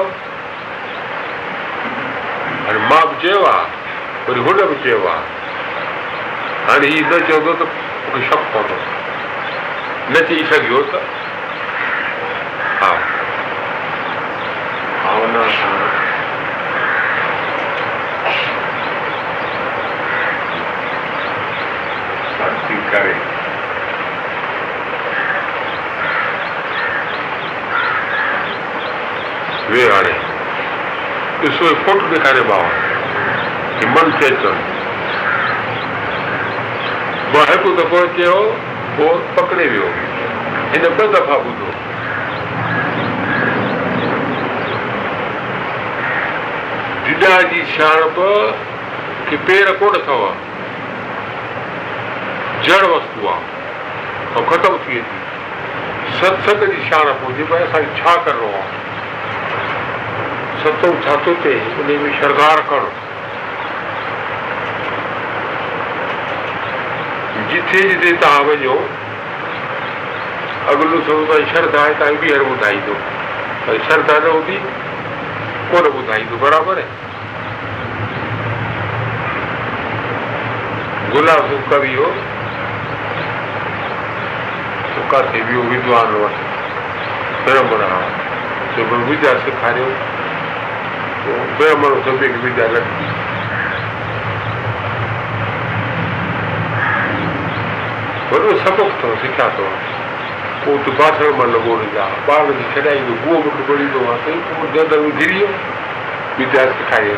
هاڻي 2.67 2.81
مان 2.91 3.05
به 3.11 3.15
چيو 3.23 3.41
آهي 3.53 3.67
وري 4.29 4.41
هن 4.49 4.59
به 4.73 4.77
چيو 4.85 5.01
آهي 5.15 5.25
هاڻي 6.69 6.89
هيءُ 6.95 7.05
نه 7.11 7.19
چوندو 7.31 7.53
ته 7.63 7.65
مون 7.65 8.21
کي 8.21 8.27
شڪ 8.29 8.43
پوندو 8.53 8.77
نه 10.13 10.21
چئي 10.29 10.45
سگهيو 10.51 10.81
ته 10.93 11.01
ها 12.83 12.93
ڀڪتي 22.39 22.82
وي 29.71 29.83
هاڻي 29.93 30.15
ڏسو 31.43 31.69
فوٽو 31.85 32.09
ڏيکاري 32.11 32.43
بابا 32.49 32.69
ڪه 33.79 33.87
من 33.95 34.11
ٿي 34.19 34.27
اچن 34.27 34.59
مان 37.33 37.45
هڪ 37.51 37.65
دفعو 37.79 38.03
چيو 38.17 38.37
پوءِ 38.97 39.15
پڪڙي 39.37 39.67
ويو 39.73 39.89
هن 40.75 40.85
ٻه 40.97 41.07
دفعا 41.17 41.37
ٻڌو 41.47 41.69
ڊڏا 47.07 47.35
جي 47.53 47.63
شاڻپ 47.77 48.17
ڪه 49.29 49.37
پير 49.47 49.67
ڪونه 49.81 49.99
اٿو 49.99 50.21
جڙ 52.67 52.83
وستو 52.91 53.29
آهي 53.29 53.47
۽ 54.41 54.43
ختم 54.51 54.75
ٿي. 54.87 54.97
ويندي 54.97 55.19
ستسنگ 56.19 56.61
جي 56.73 56.83
شاڻپ 56.89 57.23
هجي 57.29 57.45
ڀئي 57.53 57.63
اسان 57.67 57.87
کي 57.87 58.03
ڇا 58.03 58.13
ڪرڻو 58.27 58.51
آهي 58.59 58.77
ستو 60.63 60.91
ڇا 61.07 61.15
ٿو 61.25 61.33
ٿئي 61.43 61.57
ان 61.61 61.89
۾ 62.03 62.11
شرگار 62.19 62.59
ڪرڻ 62.71 62.91
جٿي 67.53 67.81
جٿي 67.89 68.13
توهان 68.25 68.43
وڃو 68.49 68.77
اڳلو 70.73 71.01
ٿورو 71.07 71.25
تائين 71.31 71.47
شرڌا 71.55 71.81
آهي 71.85 71.95
توهان 72.03 72.15
کي 72.21 72.27
ٻيهر 72.27 72.43
ٻڌائيندو 72.51 72.95
ڀئي 73.67 73.79
شرڌا 73.89 74.19
نه 74.19 74.29
هوندي 74.35 74.59
ڪونه 75.73 75.89
ٻڌائيندو 75.97 76.37
برابر 76.45 76.85
آهي 76.85 76.91
گلاب 81.15 81.51
ڪوي 81.73 81.95
هو 81.97 82.13
وديا 89.09 89.33
سيکاريو 89.45 89.89
برهمڻ 91.59 91.93
سڀني 92.05 92.29
کي 92.35 92.39
وديا 92.45 92.67
لڳي 92.75 93.09
وڏو 98.31 98.57
سبق 98.65 98.81
اٿو 98.85 99.11
سکيا 99.25 99.47
اٿو 99.47 99.67
پوءِ 100.65 100.79
ته 100.87 100.91
باسڻ 100.99 101.37
مان 101.39 101.49
لڳو 101.57 101.77
جا 101.95 102.09
ٻار 102.27 102.51
کي 102.59 102.65
ڇڏائيندو 102.75 103.15
پوءِ 103.25 103.39
گهري 103.69 103.87
ويو 103.95 105.49
وديا 106.39 106.67
سيکاري 106.79 107.15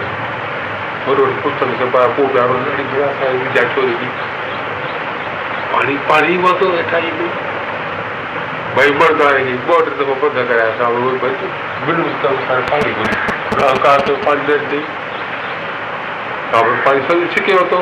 وڏو 1.07 1.31
پڇن 1.43 1.75
کي 1.79 1.91
پوءِ 1.95 2.29
پيارو 2.35 2.55
وديا 2.65 3.63
ڇو 3.75 3.81
ڏني 3.81 4.09
پاڻي 5.73 5.97
پاڻي 6.09 6.39
ورتو 6.43 6.67
ايندو 6.77 7.34
ڀئي 8.77 8.91
مرد 9.01 9.21
واري 9.21 9.43
کي 9.45 9.55
ٻه 9.67 9.77
ٽي 9.87 9.91
دفعو 9.99 10.15
بند 10.23 10.39
اسان 10.53 10.89
اهي 10.95 11.19
ڀئي 11.23 11.35
ته 11.41 11.47
اهنڪار 13.67 13.99
ته 14.07 14.13
پاڻي 16.85 17.01
سڄو 17.09 17.27
ڇڪي 17.35 17.53
ورتو 17.59 17.79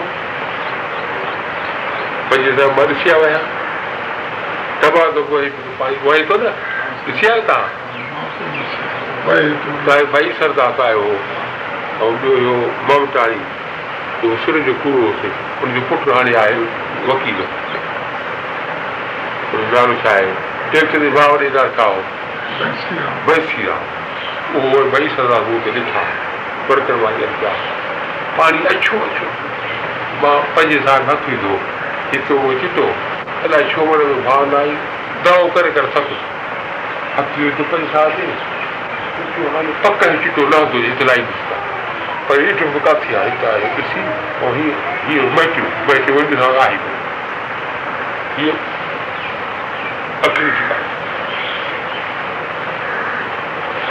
دفعا 2.30 2.68
ٻه 2.76 2.84
ڏسي 2.90 3.10
ويا 3.22 3.40
دفعو 4.82 5.06
وهي 6.04 6.22
ٿو 6.28 6.36
نه 6.44 6.50
ڏسي 7.06 7.24
آيو 7.32 7.42
توهان 7.48 7.70
ڀئي 9.86 10.06
تون 10.12 10.32
سردار 10.38 10.86
آيو 10.90 11.02
هو 11.08 12.06
۽ 12.06 12.14
ٻيو 12.22 12.36
اهو 12.44 12.56
اهو 14.22 14.36
سر 14.46 14.54
جو 14.70 14.72
ڪوڙو 14.84 15.00
هوس 15.08 15.20
ان 15.62 15.74
جو 15.74 15.80
پٽ 15.90 16.08
هاڻي 16.14 16.34
آهي 16.44 16.56
وڪيل 17.10 17.38
نالو 19.74 19.94
ڇا 20.02 20.10
آهي 20.16 20.51
جي 20.72 21.08
ڀاءُ 21.14 21.32
ڏي 21.40 21.48
ناڪا 21.54 21.86
هو 21.92 22.02
بنسي 23.26 23.64
آهي 23.72 24.00
اهو 24.60 24.84
ٻئي 24.92 25.08
سدا 25.16 25.38
مون 25.48 25.58
تي 25.64 25.70
ڏٺا 25.76 26.04
برتن 26.68 27.02
وانگر 27.02 27.34
پيا 27.40 27.52
پاڻي 28.36 28.62
اڇو 28.70 29.00
اڇو 29.06 29.28
مان 30.22 30.38
پنهنجي 30.54 30.78
سان 30.86 31.06
نه 31.10 31.16
ٿيندو 31.26 31.58
هتو 32.14 32.38
اهو 32.38 32.54
چٽو 32.62 32.86
الائي 33.44 33.68
ڇو 33.74 33.86
من 33.90 34.02
۾ 34.12 34.16
ڀاو 34.30 34.48
نه 34.52 34.58
آئي 34.62 34.74
دو 35.28 35.36
ڪري 35.58 35.70
ڪري 35.76 35.92
ٿڪ 35.94 36.08
هٿي 37.18 37.40
ويو 37.42 37.68
پنهنجي 37.70 37.88
سان 37.92 38.08
تي 38.16 38.26
هاڻي 39.54 39.78
پڪ 39.86 40.00
۾ 40.08 40.18
چٽو 40.26 40.48
لهندو 40.52 40.84
اتلائي 40.90 41.24
ڏسندا 41.30 41.58
پر 42.26 42.44
ڏٺو 42.50 42.74
به 42.74 42.84
ڪٿي 42.90 43.22
آهي 43.22 43.30
هتان 43.38 43.70
ڏسي 43.78 44.00
۽ 44.42 44.54
هيئن 44.58 44.76
هيئن 45.08 45.32
مٽيو 45.40 45.72
مٽيو 45.88 46.20
وڃي 46.20 46.44
آهي 46.50 46.78
هيئن 48.36 48.71
ٿي 50.22 50.46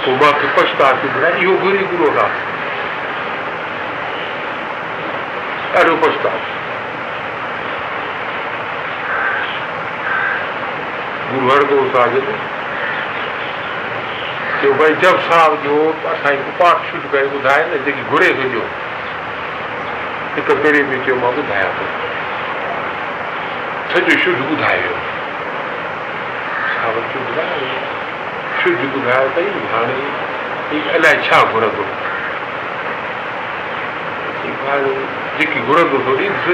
پوءِ 0.05 0.47
پڇتا 0.55 0.91
ٿي 1.01 1.07
ٻڌائي 1.13 1.45
اهو 1.45 1.55
گهري 1.63 1.83
آهي 2.23 2.49
ڏاڍو 5.73 5.95
پڇتا 6.01 6.29
گرو 11.33 11.49
هرگوبند 11.51 11.93
صاحب 11.95 12.13
جو 14.61 14.73
ڀئي 14.79 14.93
جب 15.01 15.15
صاحب 15.29 15.53
جو 15.63 15.75
اسان 16.13 16.35
جي 16.35 16.51
پاٺ 16.57 16.89
شروع 16.91 17.11
ڪري 17.11 17.27
ٻڌائي 17.35 17.63
نه 17.69 17.77
جيڪي 17.85 18.03
گهري 18.11 18.29
سڄو 18.41 18.63
هڪ 20.35 20.47
پهرين 20.63 20.91
به 20.91 21.05
چيو 21.05 21.15
مان 21.21 21.31
ٻڌايان 21.37 21.71
ٿو 21.77 21.85
سڄو 23.93 24.19
شڌ 24.25 24.43
ٻڌايو 24.51 25.00
صاحب 26.81 26.95
کي 27.13 27.19
ٻڌايو 27.25 27.73
شڌ 28.61 28.85
ٻڌايو 28.93 29.27
اٿئي 29.31 29.49
هاڻي 29.73 30.01
الائي 30.97 31.17
ڇا 31.29 31.39
گهرندو 31.53 31.83
جيڪي 35.37 35.59
گهرندو 35.67 35.97
ٿو 36.05 36.15
ڏيندس 36.19 36.47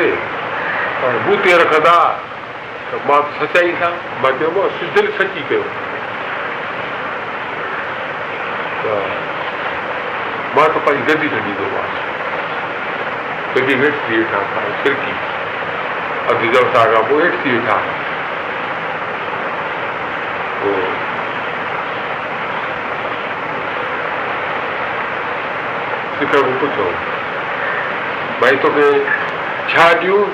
پر 1.02 1.18
بوتي 1.26 1.54
رکندا 1.62 1.98
ته 2.90 2.98
مان 3.08 3.22
سچائي 3.40 3.72
سان 3.80 3.94
مان 4.22 4.40
چيومانس 4.40 4.80
سڌل 4.82 5.08
سچي 5.18 5.44
ڪيو 5.50 5.64
مان 10.56 10.68
ته 10.74 10.80
پنهنجي 10.86 11.14
گدي 11.14 11.28
نه 11.34 11.40
ڏيندومانس 11.48 11.96
گدي 13.56 13.76
هيٺ 13.84 13.96
ٿي 14.08 14.18
ويٺا 14.18 14.42
سرڪي 14.84 15.14
اڌ 16.30 16.40
دفعا 16.54 16.86
کان 16.94 17.04
پوءِ 17.10 17.24
هيٺ 17.24 17.44
ٿي 17.44 17.58
ويٺا 17.58 17.78
پوءِ 20.62 20.88
سک 26.20 26.32
کان 26.34 26.58
پڇو 26.62 26.90
ڀئي 28.42 28.56
توکي 28.62 28.90
ڇا 29.74 29.86
ڏيون 30.02 30.26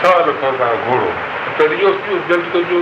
سوال 0.00 0.30
ڪندا 0.40 0.68
گهوڙو 0.86 1.10
ته 1.58 1.64
اهو 1.64 1.90
جلدي 2.28 2.48
ڪجو 2.54 2.78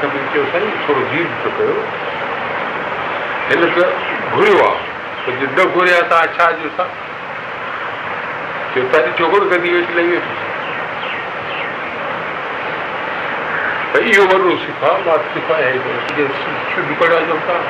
سڀني 0.00 0.22
چيو 0.32 0.44
سائين 0.52 0.70
ٿورو 0.86 1.02
ڌير 1.12 1.26
ٿو 1.42 1.50
ڪيو 1.56 1.74
هن 3.48 3.60
ته 3.74 3.84
گهريو 4.34 4.60
آهي 4.68 4.78
ته 5.24 5.30
نه 5.56 5.64
گهريا 5.74 6.00
توهان 6.12 6.28
ڇا 6.36 6.46
ڏيو 6.60 6.70
سا 6.76 6.86
چيو 8.74 8.84
توهان 8.92 9.10
ڏٺو 9.10 9.24
ڪونه 9.34 9.50
گدي 9.52 9.74
ويٺي 9.74 9.92
لهي 9.98 10.08
ويٺي 10.12 10.34
ڀئي 13.92 14.16
اهو 14.16 14.24
وڏو 14.32 14.56
سک 14.64 14.82
مان 15.10 15.28
سکايا 15.34 15.70
جو 16.16 17.38
ٿا 17.46 17.60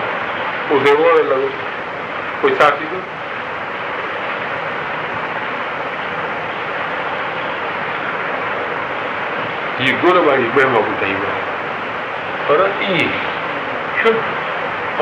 پوءِ 0.69 0.97
وڻ 1.03 1.17
لڳو 1.33 1.70
پوءِ 2.41 2.53
ڇا 2.59 2.69
ٿيندو 2.79 3.01
هيءَ 9.81 9.97
گڻ 10.05 10.17
واري 10.27 10.47
مهما 10.57 10.81
ٻڌائي 10.87 11.15
آهي 11.31 11.43
پر 12.47 12.63
اهي 12.67 13.05
شڌ 14.03 14.17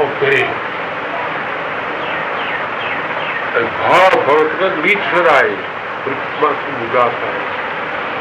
۽ 0.03 0.07
پريم 0.21 0.51
ڀاو 3.81 4.23
ڀوت 4.27 4.63
ميٺر 4.85 5.29
آهي 5.35 5.57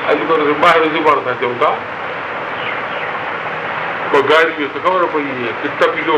اڄڪلهه 0.09 0.53
ٻاهر 0.61 0.83
زبان 0.97 1.17
سان 1.25 1.39
چئون 1.39 1.55
ٿا 1.61 1.71
پوءِ 4.11 4.23
گاڏي 4.29 4.67
ته 4.73 4.79
خبر 4.83 5.01
پئي 5.13 5.25
ڪه 5.63 5.87
ٿئي 5.95 6.03
ٿو 6.11 6.17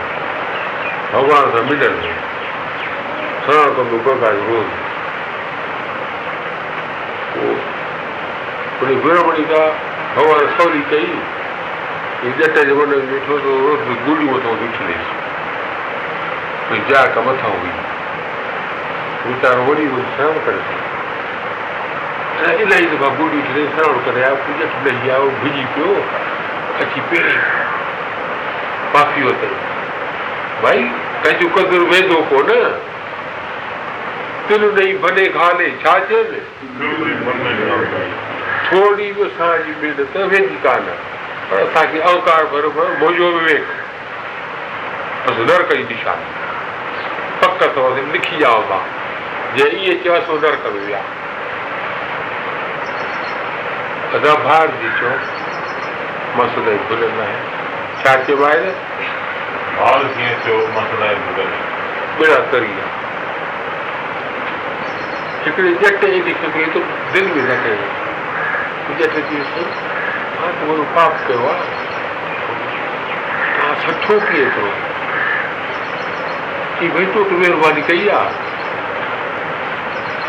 ڀڳوان 1.13 1.45
سان 1.53 1.63
مليل 1.69 1.95
هو 2.03 2.11
سنان 3.45 3.69
ڪندو 3.77 3.97
جو 4.05 4.13
روز 4.49 4.69
ان 8.81 8.99
برهمڻي 9.03 9.43
کان 9.49 9.69
ڀڳوان 10.15 10.45
سولي 10.57 10.81
ڪئي 10.91 11.09
ڄٽ 12.37 12.55
جي 12.67 12.73
من 12.77 12.93
۾ 12.93 12.99
ويٺو 13.09 13.35
ته 13.45 13.57
روز 13.63 13.79
گليون 14.07 14.29
مٿان 14.35 14.55
ڏٺيس 14.61 15.09
ڀئي 16.69 16.79
جاڪ 16.91 17.17
مٿان 17.25 17.57
هئي 17.63 17.73
ويچارو 19.25 19.61
وري 19.71 19.85
وري 19.95 20.05
سنان 20.13 20.39
ڪري 20.45 20.61
الاهي 22.63 22.85
دفعا 22.93 23.09
گليون 23.19 23.43
ڇڏي 23.49 23.65
سنان 23.75 23.99
ڪري 24.05 24.23
آيو 24.29 24.37
ڄٽ 24.61 24.79
ڏهي 24.87 25.11
آيو 25.17 25.27
ڀجي 25.43 25.67
پيو 25.75 25.91
اچي 26.79 27.05
پهرين 27.09 27.43
پاسي 28.95 29.27
ورتئي 29.27 29.70
ڀائي 30.63 30.83
ڪنهن 31.23 31.39
جو 31.41 31.47
قدر 31.55 31.81
ويندو 31.91 32.17
ڪونه؟ 32.29 32.59
تل 34.47 34.61
ڏيئي 34.75 34.93
ڀلي 35.03 35.25
خالي 35.37 35.69
ڇا 35.83 35.93
چئن 36.09 36.25
ٿوري 38.69 39.11
به 39.15 39.25
اسان 39.25 39.55
جي 39.65 39.73
محنت 39.81 40.15
ويندي 40.33 40.57
ڪانه. 40.63 40.93
پر 41.49 41.57
اسان 41.61 41.85
کي 41.91 41.99
اوڪار 42.09 42.43
برابر 42.51 42.85
منهنجو 42.99 43.31
وويڪ 43.37 43.63
بس 45.23 45.39
نرڪ 45.49 45.73
جي 45.77 45.83
دشا 45.89 46.13
پڪ 47.41 47.63
اٿو 47.65 47.87
لکي 48.13 48.37
ڄائو 48.43 48.61
مان 48.69 48.85
جي 49.55 49.65
اهي 49.65 49.95
چيوس 50.03 50.29
نرڪ 50.43 50.63
۾ 50.75 50.83
ويا. 50.85 51.01
ادا 54.19 54.33
ڀار 54.45 54.67
جي 54.81 54.89
چيو 54.99 55.11
مان 56.37 56.47
سدائين 56.55 56.81
ڀلندا 56.89 57.23
آهيان. 57.23 57.43
ڇا 58.03 58.15
چئبو 58.27 58.45
آهي 58.51 58.71
ڀار 59.81 60.01
ڪيئن 60.15 60.33
ٿيو 60.43 60.57
مان 60.73 60.85
ڀلندا 60.91 61.43
ٻيڙا 62.17 62.39
ڪري 62.51 62.73
هڪڙي 65.45 65.71
ڄٽ 65.81 66.03
ايڏي 66.09 66.33
فڪري 66.41 66.65
ته 66.73 66.79
دل 67.13 67.25
به 67.35 67.41
نه 67.49 67.55
ڪيو 67.63 67.77
ڄٽ 68.99 69.13
چئي 69.29 69.41
مان 70.41 70.51
ته 70.59 70.85
پاپ 70.95 71.13
ڪيو 71.27 71.41
آهي 71.49 71.65
توهان 73.55 73.75
سٺو 73.83 74.15
ڪيئن 74.29 74.49
ٿيو 74.55 74.69
ڪه 76.79 76.85
ڀئي 76.95 77.05
تو 77.13 77.19
مهرباني 77.31 77.81
ڪئي 77.91 78.09
آهي 78.21 78.49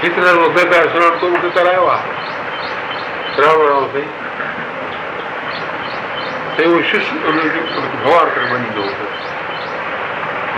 دفعو 0.03 0.49
گنگا 0.57 0.79
سنان 0.93 1.19
تو 1.21 1.29
مون 1.33 1.41
کي 1.43 1.49
ڪرايو 1.57 1.85
آهي 1.91 3.43
رام 3.43 3.61
رام 3.69 3.85
سائين 3.93 4.11
ته 6.57 6.63
اهو 6.65 6.81
ششي 6.93 7.17
ان 7.29 7.39
جو 7.55 7.61
ڀڳوان 7.77 8.27
ڪري 8.35 8.47
مڃيندو 8.53 8.83
هو 8.83 9.07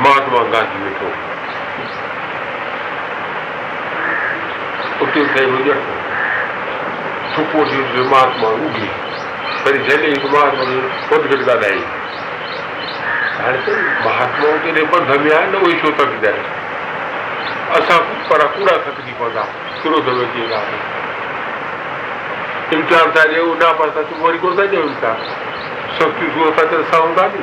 مهاتما 0.02 0.40
گانڌي 0.52 0.78
ويٺو 0.84 1.08
اتي 5.04 5.20
سپو 7.34 7.58
ٿي 7.70 7.78
مهاتما 8.12 8.48
اگي 8.68 8.88
وري 9.64 9.78
جڏهن 9.88 10.12
هڪ 10.14 10.24
مهاتما 10.34 10.64
ڳالهائي 11.48 11.82
هاڻي 13.38 13.60
ته 13.66 13.72
مهاتمائون 14.04 14.58
ڪيڏي 14.64 14.82
بنڌ 14.94 15.08
۾ 15.24 15.30
آهي 15.38 15.46
نه 15.52 15.58
اهي 15.64 15.74
ڇو 15.82 15.88
ٿڪجا 16.00 16.32
اسان 17.78 18.00
پر 18.28 18.40
ڪوڙا 18.56 18.74
ٿڪجي 18.86 19.12
پوندا 19.18 19.44
ڪروڌ 19.82 20.06
۾ 20.08 20.22
اچي 20.26 20.42
ڳالهه 20.52 20.78
امتحان 22.76 23.06
ٿا 23.18 23.22
ڏيون 23.32 23.52
نه 23.62 23.68
پر 23.82 23.88
ٿا 23.98 24.02
وري 24.24 24.38
ڪونه 24.46 24.56
ٿا 24.62 24.64
ڏيون 24.74 24.86
امتحان 24.88 25.18
سختي 25.98 26.26
سوءَ 26.34 26.50
ٿا 26.58 26.64
ته 26.70 26.76
اسان 26.86 27.00
هوندا 27.06 27.24
ني 27.36 27.42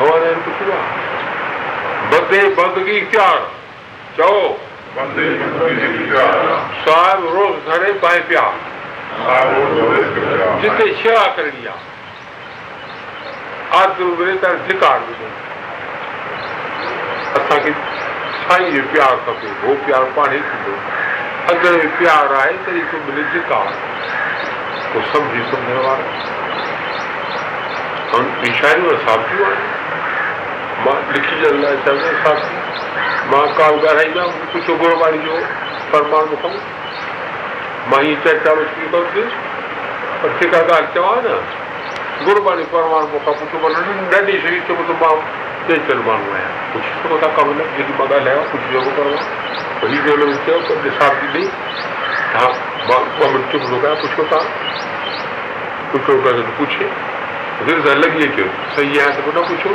ڀڳوان 0.00 0.40
پڇيو 0.44 0.72
آهي 0.72 0.92
بدي 2.10 2.40
بندگي 2.58 2.96
اختيار 3.00 3.38
چئو 4.16 4.40
بندي 4.96 5.28
بندگي 5.40 5.86
اختيار 5.98 6.34
صاحب 6.84 7.20
روز 7.36 7.54
گهڻي 7.66 7.92
پائي 8.04 8.20
پيا 8.28 8.44
جتي 10.62 10.86
شيوا 11.02 11.24
ڪرڻي 11.36 11.62
آهي 11.72 11.88
آدرو 13.80 14.06
ملي 14.20 14.36
ته 14.44 14.48
ڌڪار 14.68 14.98
ملي 15.08 15.28
اسان 17.40 17.58
کي 17.64 17.72
سائين 18.46 18.70
جو 18.76 18.82
پيار 18.94 19.14
کپي 19.26 19.48
اهو 19.52 19.74
پيار 19.84 20.08
پاڻ 20.14 20.28
ئي 20.38 20.40
ٿيندو 20.48 20.74
اندر 21.52 21.72
۾ 21.82 21.90
پيار 21.98 22.24
آهي 22.38 22.54
تڏهن 22.64 22.86
ڪو 22.94 22.96
ملي 23.10 23.24
ڌڪار 23.34 23.68
پوءِ 24.92 25.04
سمجهي 25.12 25.42
سمجهڻ 25.50 25.78
وارا 25.88 26.06
۽ 28.22 28.50
اشاريون 28.54 28.98
سابتيون 29.06 29.52
آهن 29.52 29.79
مان 30.84 31.00
لکي 31.14 31.34
ڏيڻ 31.40 31.56
لاءِ 31.62 31.74
ثابتي 31.84 32.12
مان 33.32 33.46
ڪا 33.56 33.66
ڳالهائيندا 33.82 34.24
ڪجهه 34.52 34.76
گرباڻي 34.82 35.18
جو 35.26 35.40
فرمان 35.90 36.24
مون 36.30 36.38
کان 36.44 36.54
مان 37.90 38.04
هيءَ 38.06 38.16
چرچا 38.24 38.54
ڪونه 38.60 39.02
ٿي 39.14 39.24
پر 40.22 40.30
جيڪا 40.40 40.60
ڳالهه 40.68 40.94
چوان 40.94 41.18
نه 41.26 41.34
گرباڻي 42.28 42.64
پروان 42.72 43.04
مون 43.12 43.24
کان 43.26 43.38
پڇو 43.42 43.62
شرير 44.46 44.64
چيو 44.70 44.88
ته 44.90 44.98
مان 45.02 45.22
چيچل 45.68 46.02
ماڻهو 46.08 46.34
آهيان 46.38 46.52
پڇي 46.72 46.90
سگهو 47.02 47.20
ٿا 47.24 47.30
ڪم 47.38 47.54
نه 47.60 47.68
جيڪي 47.76 47.98
مان 48.00 48.12
ڳالهايان 48.12 48.44
ڪجهه 48.52 48.70
هيءَ 49.92 50.02
جو 50.08 50.16
هن 50.24 50.36
چيو 50.48 50.58
پر 50.68 50.82
ڏسان 50.88 51.20
ٿي 51.20 51.32
ڏيئي 51.34 51.48
ها 52.34 52.46
مان 52.88 53.02
ٻه 53.18 53.26
منٽ 53.32 53.52
چپ 53.52 53.70
ٿو 53.70 53.76
ڪيان 53.86 53.96
پڇو 54.02 54.28
توهان 54.30 54.46
پڇو 55.92 56.20
ڪري 56.26 56.42
ته 56.48 56.52
پڇي 56.58 56.86
دل 57.66 57.80
سان 57.86 58.04
لڳي 58.04 58.28
اچو 58.28 58.46
صحيح 58.76 59.02
آهي 59.02 59.12
ته 59.16 59.22
پوءِ 59.24 59.34
نه 59.38 59.42
پڇو 59.50 59.72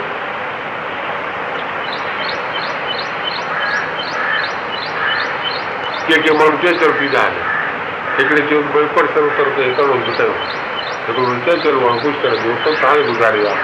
ڪي 6.08 6.18
ڪي 6.24 6.32
ماڻهو 6.39 6.58
پيندا 6.97 7.20
آهن 7.20 7.38
هڪڙي 8.18 8.41
ڪجهه 8.49 9.06
سڀ 9.16 9.28
توهان 12.66 12.97
کي 12.97 13.06
گذاريو 13.08 13.47
آهي 13.53 13.64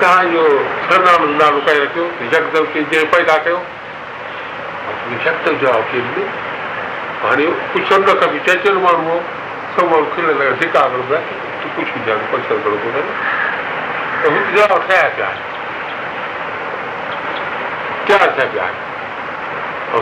توهان 0.00 0.32
جو 0.32 0.44
نالو 1.06 1.60
جنهن 1.68 3.06
پيدا 3.14 3.36
ڪيو 3.44 3.58
جواب 5.60 5.82
ڏيو 5.92 6.26
هاڻي 7.26 7.46
چيچل 8.48 8.76
ماڻهو 8.86 9.20
سڀ 9.76 9.84
ماڻهو 9.92 10.08
کل 10.16 10.26
ڪجهه 10.40 10.66
جواب 14.56 14.80
ٺهيا 14.88 15.08
پيا 15.16 15.30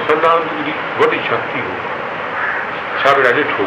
سرنام 0.07 0.45
جي 0.67 0.73
وڏي 1.01 1.19
شڪتي 1.29 1.61
هو 1.65 1.75
ڇابڙا 3.03 3.31
ڏٺو 3.39 3.67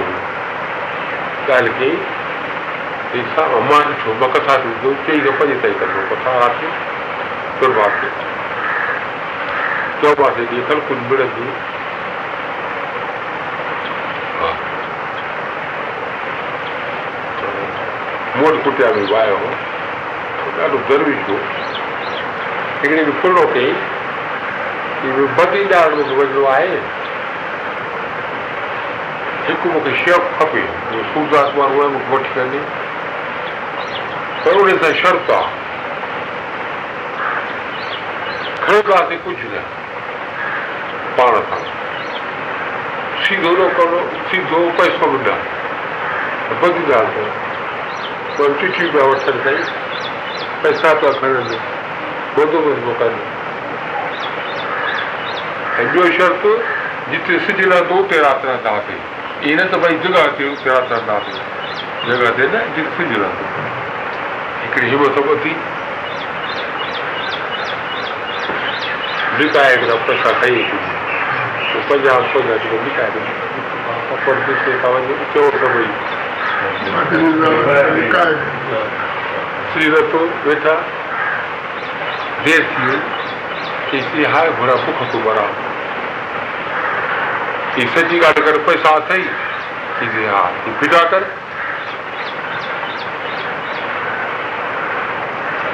ڳالهه 1.47 1.73
ڪئي 1.79 1.93
مان 3.69 3.83
ڏٺو 3.91 4.13
مان 4.21 4.31
ڪٿا 4.33 4.55
چئي 5.05 5.19
کان 5.19 5.35
پنج 5.39 5.51
تائين 5.61 5.77
ڪندو 5.79 6.01
ڪٿا 6.09 6.33
چوباسي 7.59 8.09
مون 18.35 18.53
وٽ 18.53 18.65
ڪٽيا 18.65 18.89
۾ 18.99 19.03
وايو 19.11 19.39
ڏاڍو 20.57 20.77
درويش 20.89 21.21
هو 21.29 21.37
هڪڙي 22.81 22.95
ڏينهن 22.95 23.17
فلو 23.21 23.43
بديدار 25.01 25.95
مون 25.95 26.03
کي 26.09 26.15
وڃڻو 26.15 26.41
آهي 26.47 26.77
هڪ 29.47 29.61
مون 29.71 29.81
کي 29.85 29.93
شيف 30.01 30.23
کپي 30.41 30.65
سورداس 31.13 31.49
ماڻهو 31.55 31.81
آهي 31.81 31.89
مون 31.93 32.01
کي 32.03 32.09
وٺي 32.13 32.31
وڃي 32.39 32.61
پر 34.43 34.55
ان 34.65 34.77
سان 34.83 34.93
شرط 35.01 35.27
آهي 35.37 35.49
ڪجهه 39.25 39.49
نه 39.55 39.61
پاڻ 41.17 41.33
سان 41.49 41.63
سيڌو 43.23 43.51
نه 43.57 43.65
ڪرڻو 43.81 43.99
سيڌو 44.29 44.59
پئسو 44.77 45.05
به 45.11 45.19
نه 45.27 45.35
بديدار 46.61 47.05
ته 47.17 47.25
پر 48.37 48.49
چٺي 48.61 48.85
پيا 48.93 49.03
وٺن 49.11 49.35
سائين 49.43 49.65
پئسا 50.61 50.89
پيا 51.01 51.11
کڻن 51.19 51.45
بندوبست 52.35 52.81
پيو 52.85 52.93
ڪن 52.99 53.13
۽ 55.79 55.85
ٻيو 55.93 56.05
شرط 56.17 56.43
جتي 57.11 57.35
سج 57.47 57.59
لهندو 57.71 57.95
اتي 58.03 58.17
رات 58.23 58.45
رهنداسين 58.45 58.99
ائين 59.43 59.57
نه 59.59 59.65
ته 59.73 59.77
ڀئي 59.83 59.95
جڳهه 60.05 60.31
تي 60.37 60.43
اتي 60.53 60.69
رات 60.69 60.85
رهنداسين 60.91 61.37
جڳهه 62.07 62.31
تي 62.39 62.45
نه 62.55 62.59
جتي 62.75 62.91
سج 62.97 63.11
لهندو 63.21 63.45
هڪڙي 64.63 64.87
همت 64.93 65.15
ٻڌي 65.27 65.53
لڪائي 69.39 69.71
هڪڙا 69.75 69.95
پئسا 70.07 70.31
کائي 70.41 70.57
اچي 70.63 70.77
پنجاهه 71.89 72.23
پنجاهه 72.33 72.59
جيڪو 72.63 72.77
لڪائي 72.87 73.11
چئو 75.33 75.47
ته 75.61 75.67
ڀئي 75.75 75.89
شري 79.73 79.87
رتو 79.95 80.21
ويٺا 80.45 80.75
دير 82.45 82.61
ٿي 82.75 82.81
وئي 82.87 82.99
ඉස්ති 83.93 84.25
හා 84.25 84.39
ගොරපු 84.39 84.91
කතුබරා 84.91 85.45
इससे 87.77 88.01
जी 88.03 88.19
का 88.19 88.31
कर 88.31 88.57
कोई 88.57 88.75
साथ 88.77 89.11
है 89.11 89.17
कि 89.99 90.25
हाँ 90.25 90.51
तू 90.65 90.97
आकर 90.97 91.23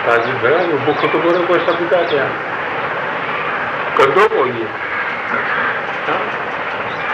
कर। 0.05 0.65
बुख 0.86 1.11
तो 1.11 1.20
बोले 1.20 1.45
कोई 1.45 1.59
सब 1.59 1.80
बिता 1.80 1.97
क्या 2.03 2.26
कर 3.97 4.09
दो 4.09 4.45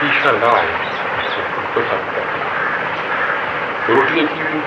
ईशा 0.07 0.29
हाँ? 0.29 0.65
तो 1.75 1.81
सब 1.81 2.01
रोटी 3.89 4.21
की 4.21 4.61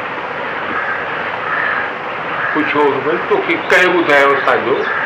कुछ 2.54 2.76
और 2.76 3.16
तो 3.30 3.36
कि 3.36 3.54
कहे 3.54 4.24
और 4.24 4.36
साझो 4.36 5.05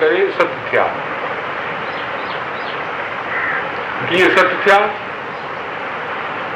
ڪري 0.00 0.26
ست 0.38 0.56
ٿيا. 0.70 0.86
ڪيئن 4.08 4.28
ست 4.36 4.64
ٿيا؟ 4.64 4.78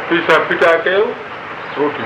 پئسا 0.08 0.38
فٽا 0.48 0.72
ڪيو 0.84 1.04
روٽي 1.78 2.02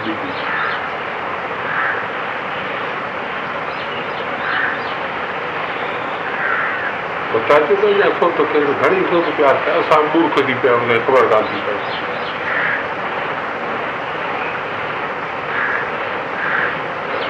سوچ 8.21 8.37
ڪهڙو 8.53 8.73
گهڻي 8.83 9.03
سوچ 9.11 9.25
پيا 9.37 9.49
اسان 9.79 10.07
مورک 10.15 10.47
ٿي 10.47 10.55
پيا 10.63 10.73
هن 10.73 10.89
کي 10.89 10.99
خبر 11.07 11.27
ڪانه 11.31 11.47
ٿي 11.51 11.61
پئي 11.67 11.77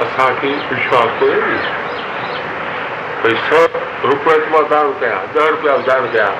اسان 0.06 0.34
کي 0.40 0.54
وشواس 0.70 1.20
ڪونهي 1.20 1.85
ڀئي 3.26 3.36
سؤ 3.50 3.62
رپئي 4.08 4.38
مان 4.50 4.64
دان 4.70 4.90
ڪيان 5.00 5.22
ڏهه 5.34 5.46
رپيا 5.52 5.74
دان 5.86 6.04
ڪيان 6.12 6.34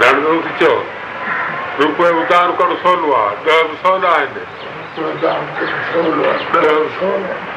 ڏاڍو 0.00 0.34
چئو 0.58 0.74
رپئي 1.78 2.10
دان 2.32 2.48
ڪرڻ 2.58 2.72
سولو 2.82 3.08
آهي 3.20 3.36
ڏهه 3.46 3.62
به 3.68 3.74
سولا 3.84 4.10
آهن 4.16 4.28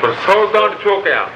پر 0.02 0.10
سؤ 0.28 0.40
دان 0.54 0.70
ڇو 0.84 0.94
ڪيان 1.08 1.28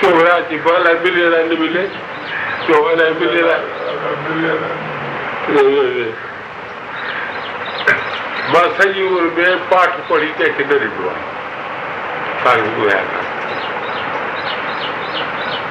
ڇو 0.00 0.08
ويا 0.16 0.34
اچي 0.36 0.56
ٻه 0.64 0.72
الائي 0.76 0.96
ملي 1.04 1.26
الائي 1.26 1.46
نه 1.48 1.56
ملي 1.64 1.84
ڇو 2.68 2.76
الائي 2.92 3.12
ملي 3.20 3.40
الائي 3.42 3.66
مان 8.52 8.66
سڄي 8.78 9.02
عمر 9.10 9.24
۾ 9.36 9.52
پاٺ 9.68 9.90
پڙهي 10.08 10.30
ڪنهن 10.38 10.56
کي 10.56 10.64
نه 10.64 10.76
ڏٺو 10.84 11.04
آهي 11.12 11.31
तव्हांखे 12.44 12.82
ॿुधायां 12.82 13.20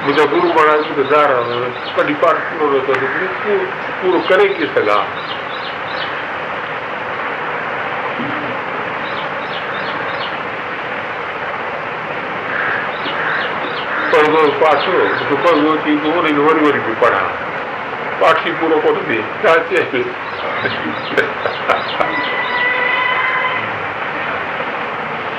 मुंहिंजा 0.04 0.24
गुरू 0.30 0.48
महाराज 0.48 0.86
मूंखे 0.86 1.02
ज़ार 1.10 1.32
कॾहिं 1.96 2.14
पाठ 2.22 2.38
पूरो 2.52 2.80
पूरो 4.02 4.18
करे 4.30 4.46
कीअं 4.54 4.72
सघां 4.76 5.02
पढ़ंदो 14.12 14.40
पाठ 14.62 14.88
मूंखे 14.88 15.36
पढ़ंदो 15.44 15.76
थींदो 15.84 16.10
वरी 16.16 16.32
वरी 16.48 16.66
वरी 16.66 16.80
बि 16.88 16.94
पढ़ां 17.04 17.22
पाठ 18.22 18.48
पूरो 18.60 18.80
छा 19.44 19.54
चए 19.70 20.02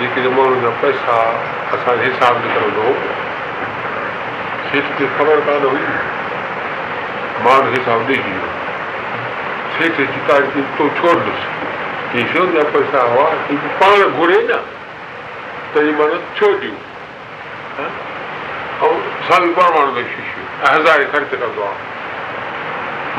جيڪي 0.00 0.28
ماڻهن 0.34 0.62
جا 0.62 0.70
پئسا 0.80 1.16
اسان 1.76 1.98
جو 2.02 2.10
حساب 2.10 2.36
نڪرندو 2.44 2.92
سيٺ 4.72 4.86
کي 4.98 5.06
خبر 5.18 5.40
ڪانه 5.46 5.72
هئي. 5.72 5.86
ماڻهو 7.44 7.72
حساب 7.74 8.06
ڏيئي 8.08 8.22
ويو 8.26 8.48
سيٺ 9.78 9.96
جي 9.96 10.62
تو 10.76 10.88
ڇوڙ 11.00 11.14
ڏس. 11.26 11.42
ڪه 12.12 12.22
ڇو 12.32 12.44
جا 12.54 12.62
پئسا 12.72 13.00
هئا؟ 13.14 13.26
پاڻ 13.80 13.98
گهري 14.18 14.38
نه. 14.48 14.58
ته 15.74 15.80
هي 15.86 15.92
معنيٰ 15.98 16.20
ڇو 16.38 16.52
ڏيون؟ 16.60 16.78
۽ 18.88 18.92
سائين 19.28 19.52
پرماڻ 19.58 19.86
۾ 19.98 20.04
ششي 20.12 20.44
۽ 20.68 20.76
هزاري 20.76 21.10
خرچ 21.12 21.34
ڪندو 21.42 21.66
آهي. 21.70 21.80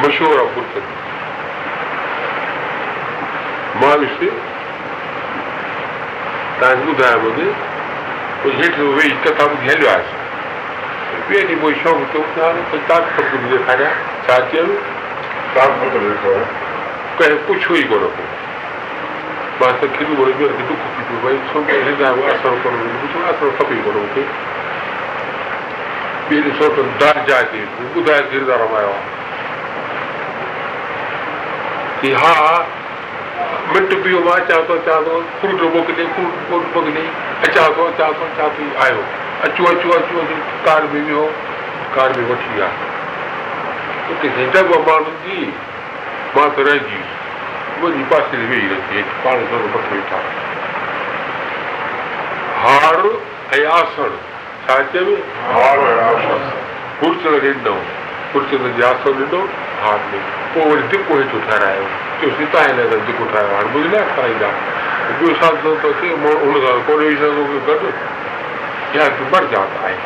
مشهور 0.05 0.37
آهي 0.45 0.81
مان 3.81 4.07
ڏس 4.07 4.50
توهان 6.61 6.81
کي 6.85 6.91
ٻڌايان 6.97 7.19
منهنجي 7.21 7.47
پوءِ 8.41 8.53
هيٺ 8.61 8.75
ويهي 8.79 9.13
ڪٿا 9.23 9.45
ٻڌي 9.51 9.67
هليو 9.69 9.87
آيس 9.91 10.09
ٻئي 11.29 11.39
ڏينهن 11.47 11.61
پوءِ 11.61 11.73
شوق 11.83 11.97
ٿيو 12.11 12.21
ڪوئي 12.35 12.81
طاقت 12.89 13.31
ڏيکاريا 13.51 13.89
ڇا 14.27 14.35
چيو 14.51 14.65
ڪنهن 17.17 17.37
پڇو 17.47 17.71
ئي 17.79 17.83
ڪونه 17.93 18.09
ڪو 18.17 18.23
مان 19.61 19.73
ته 19.79 19.87
کلي 19.95 20.13
وري 20.19 20.33
ٻيو 20.41 20.49
کي 20.57 20.63
دک 20.69 20.81
ٿي 20.97 21.01
پيو 21.07 21.17
ڀئي 21.23 21.37
ڇو 21.53 21.59
هن 21.69 22.21
اثر 22.33 22.59
ڪونه 22.65 23.25
اثر 23.31 23.47
کپي 23.61 23.77
ڪونه 23.87 23.97
مون 24.03 24.09
کي 24.17 24.27
ٻئي 26.27 26.41
ڏينهن 26.41 26.55
سوچ 26.59 26.75
دار 27.05 27.23
جاءِ 27.31 27.43
تي 27.55 27.63
ٻڌائي 27.95 28.21
ڪردار 28.35 28.61
آيو 28.67 28.93
آهي 28.99 29.19
ڪه 32.01 32.11
ها 32.21 32.80
منٽ 33.73 33.93
پيو 34.03 34.19
مان 34.25 34.41
اچان 34.41 34.61
ٿو 34.67 34.73
اچان 34.73 35.03
ٿو 35.05 35.19
فروٽ 35.41 35.61
موڪلي 35.75 36.05
فروٽ 36.15 36.33
فروٽ 36.47 36.65
موڪلي 36.75 37.05
اچان 37.47 37.67
ٿو 37.75 37.87
اچان 37.87 38.11
ٿو 38.19 38.25
اچان 38.25 38.49
ٿو 38.57 38.63
آيو. 38.85 39.01
اچو 39.47 39.63
اچو 39.69 39.93
اچو 39.97 40.19
اچو 40.21 40.35
ڪار 40.65 40.81
۾ 40.93 41.03
ويو 41.07 41.23
ڪار 41.95 42.09
۾ 42.17 42.23
وٺي 42.31 42.49
ويا. 42.55 42.69
ماڻهن 44.87 45.15
جي 45.25 45.39
مان 46.35 46.49
ته 46.55 46.61
رهجي 46.67 47.01
منهنجي 47.81 48.03
پاسي 48.09 48.31
تي 48.31 48.45
ويهي 48.51 48.67
رهي 48.73 49.03
پاڻ 49.23 49.45
ٿورو 49.49 49.67
مٿي 49.75 49.95
ويٺا. 49.95 50.19
هار 52.63 52.99
۽ 53.59 53.63
آسڻ 53.77 54.11
ڇا 54.67 54.77
چئبو؟ 54.93 55.15
ڪرچل 57.01 57.39
ڏنو 57.45 57.75
ڪرچل 58.33 58.71
جي 58.77 58.83
آسڻ 58.91 59.11
ڏنو 59.21 59.41
هار 59.83 59.99
۾ 60.11 60.19
پوءِ 60.53 60.65
وري 60.71 60.83
ڌڪو 60.91 61.17
هيٺو 61.19 61.37
ٺارايو 61.49 61.85
چيو 62.21 62.31
سيتا 62.37 62.63
هن 62.65 62.79
ڪري 62.91 63.01
ڌڪو 63.07 63.25
ٺاهيو 63.33 63.55
هاڻي 63.55 63.69
ٻڌي 63.75 63.89
نه 63.93 64.01
کائيندا 64.15 64.49
ٻيو 65.19 65.35
ساڌ 65.41 65.55
ته 65.63 65.93
ٿئي 65.99 66.11
هن 66.13 66.55
سان 66.65 66.77
ڪونه 66.87 67.03
ويهي 67.03 67.17
سگهندو 67.21 67.59
گڏ 67.67 67.81
يا 68.95 69.05
مر 69.33 69.47
جات 69.51 69.77
آهي 69.83 69.97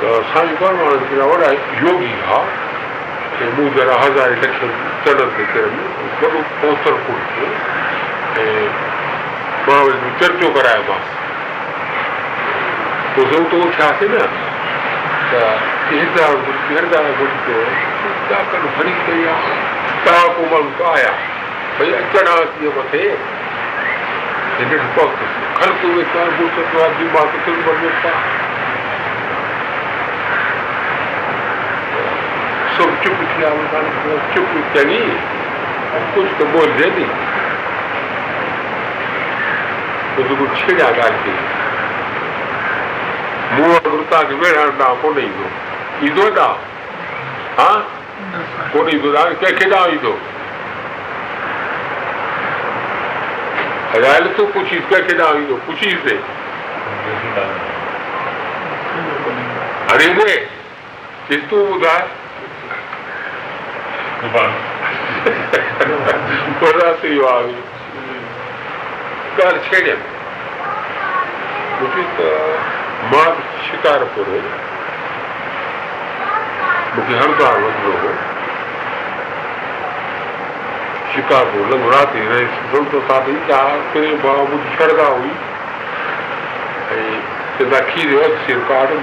ته 0.00 0.22
سائين 0.34 0.54
پرمانند 0.60 1.16
جا 1.18 1.26
وڏا 1.32 1.50
يوگي 1.82 2.12
ها 2.28 2.40
۽ 3.40 3.50
مون 3.58 3.68
ذرا 3.76 3.94
هزاري 4.04 4.40
لک 4.42 4.52
چڙهن 5.04 5.30
تي 5.36 5.44
چڙهن 5.52 5.74
وڏو 6.22 6.40
پهتر 6.62 6.94
ٿيو 7.06 7.48
۽ 8.42 8.48
مان 9.68 9.80
وري 9.86 10.10
چرچو 10.22 10.50
ڪرايومانس 10.56 11.06
پوءِ 13.14 13.26
ضرورت 13.30 13.54
اهو 13.54 13.70
ٿياسين 13.78 14.10
نه 14.18 14.24
ته 15.30 15.40
هردي 15.90 17.02
گهرجو 17.18 17.58
ڪئي 19.06 19.26
آهي 19.32 19.54
ڪو 20.78 20.84
آيا 20.92 21.12
ڀئي 21.78 21.90
اچڻ 22.00 22.28
مٿي 22.76 23.04
ويٺو 25.96 26.24
آهي 26.84 27.04
آهي 27.04 27.80
ويٺا 27.82 28.12
سڀ 32.76 32.90
چپ 33.02 33.18
چپ 34.34 34.56
چڱي 34.74 35.02
ڪجهه 36.14 36.38
ته 36.38 36.44
بولجي 36.52 36.88
ني 36.96 37.06
جيڪو 40.16 40.46
ڇيڙيا 40.56 40.88
ڳالهه 40.96 41.18
ڪئي 41.24 41.36
مون 43.56 43.68
وٽ 43.70 43.82
توهان 44.10 44.24
کي 44.28 44.34
ويهڻ 44.34 44.70
ڏانهن 44.78 44.96
ڪونه 45.02 45.20
ايندو 45.20 45.46
ايندو 46.06 46.30
ڏانهن 46.38 46.72
ها 47.58 48.03
ڪونه 48.72 48.90
ايندو 48.90 49.12
توهان 49.12 49.34
کي 49.34 49.46
ڪنهن 49.46 49.58
کي 49.58 49.66
ڏانهن 49.70 49.90
ايندو 49.90 50.14
هلايل 53.94 54.24
تون 54.36 54.46
پڇيس 54.54 54.82
ڪنهن 54.90 55.06
کي 55.08 55.14
ڏانهن 55.14 55.36
ايندو 55.36 55.56
پڇيس 55.66 55.98
ري 56.06 56.18
چئي 61.28 61.40
تون 61.50 61.62
ٻڌائي 61.72 62.02
مان 73.12 73.32
شڪارپور 73.66 74.26
مون 76.96 77.06
کي 77.06 77.14
هردوار 77.20 77.56
وڃڻو 77.62 77.92
هو 78.02 78.12
شڪارپور 81.14 81.64
لڳو 81.70 81.90
رات 81.90 82.14
سنتو 82.72 83.00
ساٿي 83.08 83.34
ڀاءُ 83.48 83.72
منهنجي 83.94 84.70
شرڌا 84.78 85.08
هئي 85.16 85.32
۽ 86.98 87.18
چوندا 87.58 87.80
کير 87.90 88.14
اڌ 88.20 88.36
سير 88.46 88.62
ڪارڊ 88.68 88.94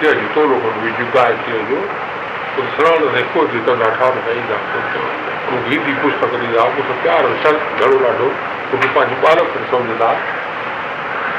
ڪيئن 0.00 0.18
جي 0.22 0.26
تولو 0.34 0.58
کن 0.64 0.80
وجهه 0.86 1.06
ڳائي 1.14 1.36
ڪيئن 1.44 1.62
جو 1.70 2.66
سنان 2.76 3.06
تي 3.14 3.22
کوج 3.36 3.56
ڪندا 3.68 3.92
ٺار 4.00 4.18
ايندا 4.34 4.58
مون 4.72 5.62
کي 5.68 5.76
هندي 5.76 5.94
پستڪ 6.02 6.32
ڏيندا 6.40 6.66
مون 6.74 6.90
کي 6.90 6.98
پيار 7.06 7.32
سر 7.46 7.62
گهڻو 7.80 8.02
ڏاڍو 8.04 8.28
مون 8.34 8.80
کي 8.80 8.88
پنهنجي 8.98 9.16
ٻار 9.22 9.46
کي 9.54 9.64
سمجهندا 9.70 10.10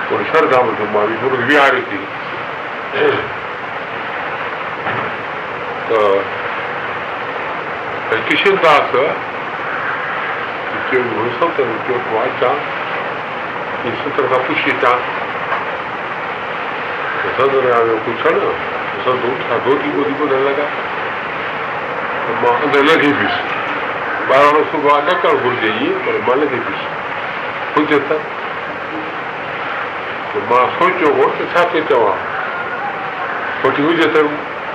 ٿوري 0.10 0.34
شرڌا 0.34 0.66
۾ 0.72 0.90
مان 0.98 1.14
به 1.14 1.22
ٿوري 1.28 1.46
ويهاري 1.52 1.82
ٿي 1.92 2.02
किशन 8.28 8.56
दास 8.64 8.92
जो 10.92 11.00
मनुष्य 11.02 11.64
जो 11.88 11.96
वाचा 12.14 12.52
इस 13.89 13.96
सूत्र 14.04 14.24
का 14.28 14.38
पुष्टि 14.48 14.74
था। 14.84 14.94
तो 17.22 17.28
संत 17.38 17.52
तो 17.52 17.62
ने 17.62 17.72
आगे 17.72 17.96
पूछा 18.06 18.30
ना। 18.30 18.50
तो 18.92 18.98
संत 19.06 19.22
उठा 19.32 19.58
दो 19.66 19.72
दिन 19.84 19.92
वो 19.96 20.04
दिन 20.04 20.44
लगा। 20.48 20.66
तो 22.22 22.32
माँ 22.42 22.54
ने 22.66 22.82
लगे 22.82 23.12
पीछे 23.14 23.42
बारह 24.30 24.62
सुबह 24.72 24.92
वाचा 24.92 25.14
कर 25.22 25.34
भूल 25.44 25.56
गई 25.64 25.89
पर 26.06 26.14
लगी 26.30 26.46
भी 26.46 26.60
पीछे 26.60 26.88
पूछे 27.76 27.98
था 28.10 28.18
तो 30.34 30.38
माँ 30.52 30.66
सोचो 30.78 31.08
वो 31.14 31.26
तो 31.39 31.44
छाते 31.54 31.80
चवा 31.89 32.14
छोटी 33.64 33.82
हुई 33.84 33.96
जैसे 33.98 34.20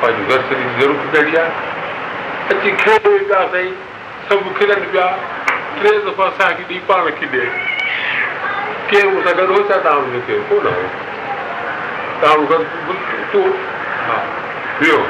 پنهنجو 0.00 0.24
درشن 0.30 0.62
جي 0.62 0.70
ضرورت 0.80 1.02
ڪهڙي 1.12 1.36
آهي 1.42 1.52
اچي 2.54 2.70
کيڏي 2.84 3.18
سائين 3.52 3.74
سڀ 4.28 4.48
کلن 4.58 4.82
پيا 4.92 5.06
ٽي 5.82 5.92
دفعا 6.06 6.26
اسان 6.32 6.54
کي 6.58 6.64
ڏي 6.68 6.78
پاڻ 6.86 7.08
کڏي 7.20 7.44
ڪير 8.90 9.06
مون 9.12 9.22
سان 9.24 9.34
گڏ 9.38 9.52
هو 9.56 9.62
ڇا 9.70 9.78
توهان 9.86 10.12
جو 10.14 10.20
ڪير 10.26 10.42
ڪونه 10.50 10.74
هو 10.76 10.84
توهان 12.20 12.44
گڏ 12.50 12.62
تون 13.32 13.50
ها 14.08 14.18
ٻيو 14.80 15.00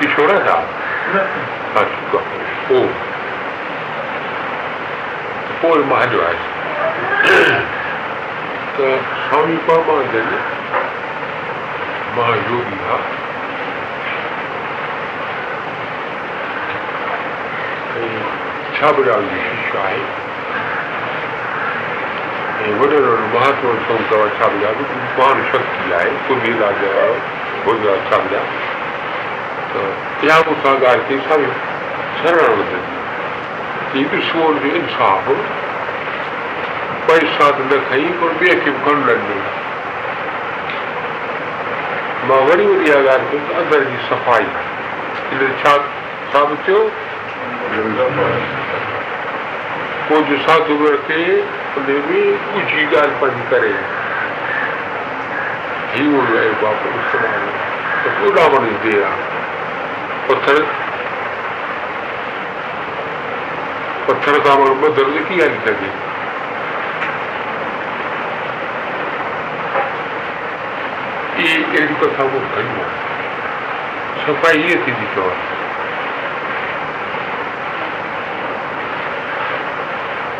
ڪشور 0.00 0.34
ڇا 0.48 0.58
ها 1.14 1.82
ٺيڪ 1.94 2.16
آهي 2.20 2.44
پوءِ 2.68 2.86
پوءِ 5.60 5.88
مان 5.92 6.02
هليو 6.02 6.26
آيس 6.28 6.44
ته 8.76 8.88
سوامي 9.30 9.58
پرمانند 9.66 10.36
مهايوگي 12.16 12.76
آهي 18.76 19.40
ششي 19.46 19.76
آهي 19.80 20.04
۽ 22.68 22.70
وڏو 22.82 23.00
مهاتما 23.34 23.74
سنت 23.88 24.14
ڇابرا 24.38 24.70
مهان 25.18 25.42
شڪتي 25.50 25.94
آهي 25.98 26.14
ڇابرا 28.08 28.42
ته 29.74 29.82
مون 30.48 30.56
سان 30.64 30.80
ڳالهه 30.82 31.04
ڪئي 31.08 31.20
سائين 31.28 31.52
شرڻ 32.22 32.50
وڌندي 32.62 34.06
ڏسو 34.16 34.48
جو 34.64 34.74
انصاف 34.80 35.30
پئسا 37.06 37.52
ته 37.56 37.62
نه 37.70 37.78
کئي 37.92 38.10
پر 38.20 38.36
ٻئي 38.42 38.58
کي 38.64 38.70
به 38.70 38.80
کڻڻ 38.90 39.06
ڏنو 39.12 39.65
مان 42.28 42.40
وري 42.48 42.66
وري 42.70 42.86
اها 42.92 43.00
ڳالهه 43.06 43.26
ڪئي 43.30 43.40
اندر 43.60 43.80
جي 43.90 43.98
صفائي. 44.08 44.48
ان 45.32 45.40
ڇا 45.62 45.74
ڇا 46.32 46.40
به 46.48 46.56
ٿيو 46.64 46.80
ڪجهه 50.08 50.38
ساڌو 50.46 50.74
کي 51.06 51.22
ان 51.76 51.86
۾ 52.08 52.20
اوچي 52.54 52.82
ڳالهه 52.92 53.14
پنهنجي 53.20 53.44
ڪري. 53.50 53.74
بابو 56.60 56.88
استعمال 56.98 57.46
ته 58.02 58.10
پورا 58.18 58.44
وڻي 58.54 58.74
دير 58.82 59.02
آهي 59.10 59.24
پٿر 60.26 60.58
پٿر 64.06 64.34
سان 64.44 64.58
ماڻهو 64.58 64.74
ٻڌل 64.82 65.08
لکي 65.16 65.34
هلي 65.42 65.58
سگهي 65.66 65.90
اهي 71.66 71.78
اهڙيون 71.82 72.00
ڪٿائون 72.00 72.48
گهڻيون 72.54 72.80
آهن 72.86 73.04
صفائي 74.26 74.62
هيءَ 74.66 74.78
ٿيندي 74.84 75.06
چون 75.14 75.36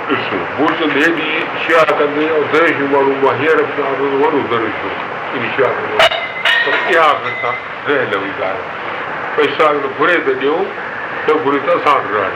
ڏسو 0.08 0.38
مورتي 0.58 0.86
هيڏي 0.94 1.30
شيوا 1.62 1.84
ڪندي 2.00 2.26
۽ 2.34 2.42
درش 2.52 2.82
ماڻهو 2.92 3.14
مان 3.22 3.40
هينئر 3.40 3.60
وڏو 4.24 4.42
درش 4.52 4.76
ان 5.34 5.48
شيوا 5.56 5.70
ڪندو 5.78 5.96
پر 6.66 6.74
اها 6.74 7.06
اسان 7.30 7.56
رهيل 7.88 8.12
هئي 8.18 8.32
ڳالهه 8.40 8.66
پئسا 9.38 9.66
گهري 9.98 10.18
ته 10.28 10.32
ڏيون 10.44 10.64
ته 11.26 11.32
گهري 11.44 11.60
ته 11.66 11.72
اسان 11.78 11.98
وٽ 12.04 12.14
رهن 12.18 12.34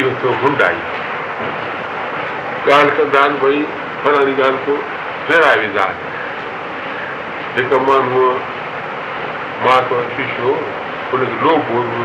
اهو 0.00 0.10
ٿيو 0.20 0.34
گنڊائي 0.44 0.82
ڳالهه 2.66 2.92
ڪندا 2.98 3.24
آهن 3.24 3.40
ڀئي 3.46 3.64
فلاڻي 4.02 4.34
ڳالهه 4.42 4.60
ڪو 4.66 4.74
ڦيرائي 5.30 5.58
ويندا 5.64 5.88
آهن 5.88 6.07
هڪ 7.56 7.70
ماڻهوءَ 7.88 8.32
مهاتما 9.64 10.02
ششيو 10.16 10.52
هن 11.12 11.22
کي 11.30 11.36
لوڀ 11.44 11.62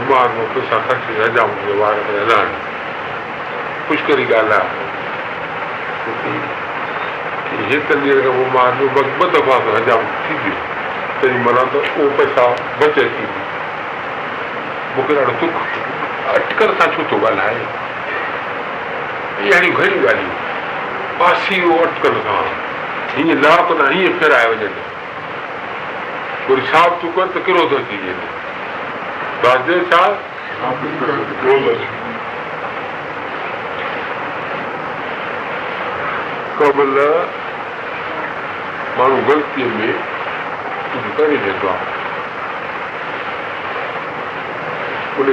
مهاتما 0.09 0.43
پئسا 0.53 0.77
خرچ 0.87 1.03
هجام 1.21 1.49
وار 1.81 1.95
ڪري 2.07 2.19
هلائين 2.23 2.53
پشڪري 3.87 4.25
ڳالهه 4.31 4.61
آهي 6.11 6.37
هڪ 7.71 7.89
ڏينهن 8.03 8.21
کان 8.23 8.33
پوءِ 8.37 8.49
مان 8.55 8.71
ٻه 9.19 9.27
دفعا 9.33 9.57
هجام 9.79 10.01
ٿي 10.27 10.33
ويو 10.43 10.57
تيڏي 11.21 11.39
مهل 11.47 11.57
ته 11.73 11.79
اهو 11.89 12.03
پئسا 12.21 12.45
بچي 12.79 13.05
ٿي 13.17 13.25
مون 14.95 15.05
کي 15.07 15.13
ڏاڍو 15.19 15.35
دک 15.41 15.53
اٽڪل 16.35 16.73
سان 16.79 16.95
ڇو 16.95 17.01
ٿو 17.11 17.19
ڳالهائي 17.25 17.61
اهڙيون 19.51 19.75
گهڻيون 19.77 20.01
ڳالهيون 20.07 20.33
پاسي 21.19 21.61
اٽڪل 21.83 22.15
سان 22.25 22.49
هيئن 23.15 23.45
لاڀ 23.45 23.71
نه 23.79 23.85
هيئن 23.93 24.19
ڦيرائي 24.23 24.47
وڃن 24.53 24.73
وري 26.49 26.63
تون 27.01 27.11
ڪر 27.15 27.27
ته 27.33 27.39
ڪرو 27.47 27.61
ٿو 29.43 29.77
ڇا 29.91 30.03
ڪمل 36.57 36.97
ماڻهو 38.97 39.19
غلطيءَ 39.29 39.69
۾ 39.77 39.89
ڪجهه 40.91 41.11
ڪري 41.17 41.37
ويندو 41.45 41.71
آهي 41.73 41.87
ان 45.17 45.27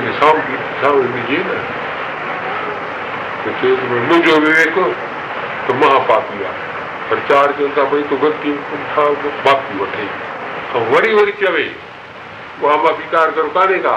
کي 0.48 0.56
سامهون 0.80 1.12
ڏجي 1.18 1.42
نه. 1.50 1.58
ٿو 3.44 3.76
منهنجو 3.90 4.34
وويڪ 4.46 4.74
ته 5.66 5.72
مهاپاپي 5.84 6.42
آهي 6.48 6.66
پر 7.12 7.28
چار 7.28 7.46
چون 7.60 7.78
ٿا 7.78 7.92
ڀئي 7.92 8.02
تون 8.10 8.26
غلطي 8.26 8.58
کان 8.96 9.14
معافي 9.44 9.80
وٺي 9.84 10.08
۽ 10.78 10.80
وري 10.90 11.12
وري 11.14 11.32
چوي 11.38 11.68
اها 12.64 12.74
ڪرو 13.36 13.48
ڪانهي 13.54 13.78
ڪا؟ 13.86 13.94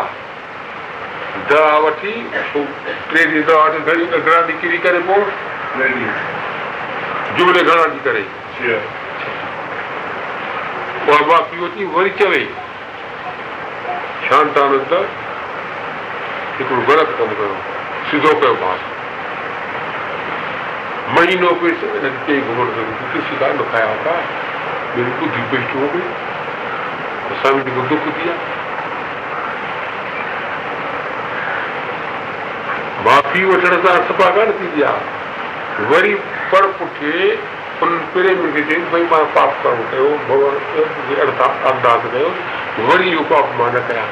دوا 1.49 1.73
وٺي 1.83 2.13
ٽي 2.53 2.63
ڏينهن 3.13 3.43
دوا 3.49 3.59
وٺي 3.65 3.79
گهڻي 3.89 4.05
گهڻا 4.13 4.39
ڏينهن 4.47 4.61
ڪري 4.63 4.77
ڪري 4.85 4.99
پوءِ 5.07 5.21
جملي 7.37 7.61
گهڻا 7.67 7.85
ڏينهن 7.85 8.01
ڪري. 8.07 8.25
اها 11.09 11.19
معافي 11.29 11.61
وٺي 11.63 11.83
وري 11.99 12.11
چوي 12.23 12.43
شانتانند 14.29 14.97
هڪڙو 16.57 16.81
غلط 16.91 17.15
ڪم 17.21 17.29
ڪيو 17.39 17.53
سڌو 18.11 18.35
ڪيو 18.41 18.55
باس 18.65 18.91
مهينو 21.15 21.55
پيش 21.61 21.79
چئي 21.87 22.41
گهمڻ 22.47 22.67
ڪسي 23.13 23.33
ڪا 23.39 23.47
نه 23.57 23.63
کايا 23.71 23.95
ٿا 24.05 24.15
هو 24.97 25.87
گئي 25.95 26.32
स्वामी 27.43 27.61
जी 27.63 27.71
को 27.71 27.95
दिया। 28.09 28.33
माफ़ी 33.05 33.41
वठण 33.45 33.73
सां 33.85 33.95
थींदी 34.59 34.81
आहे 34.89 35.87
वरी 35.89 36.13
पर 36.51 36.67
पुठे 36.79 37.13
उन 37.83 37.97
प्रेम 38.13 38.39
खे 38.53 38.61
चई 38.63 38.77
भई 38.91 39.03
माँ 39.11 39.23
पाप 39.35 39.51
करणु 39.63 39.83
कयो 39.91 40.07
भॻवान 40.29 40.55
अरदास 41.71 42.01
कयो 42.13 42.29
वरी 42.87 43.09
इहो 43.11 43.23
पाप 43.33 43.47
माँ 43.59 43.69
न 43.73 43.75
कयां। 43.89 44.07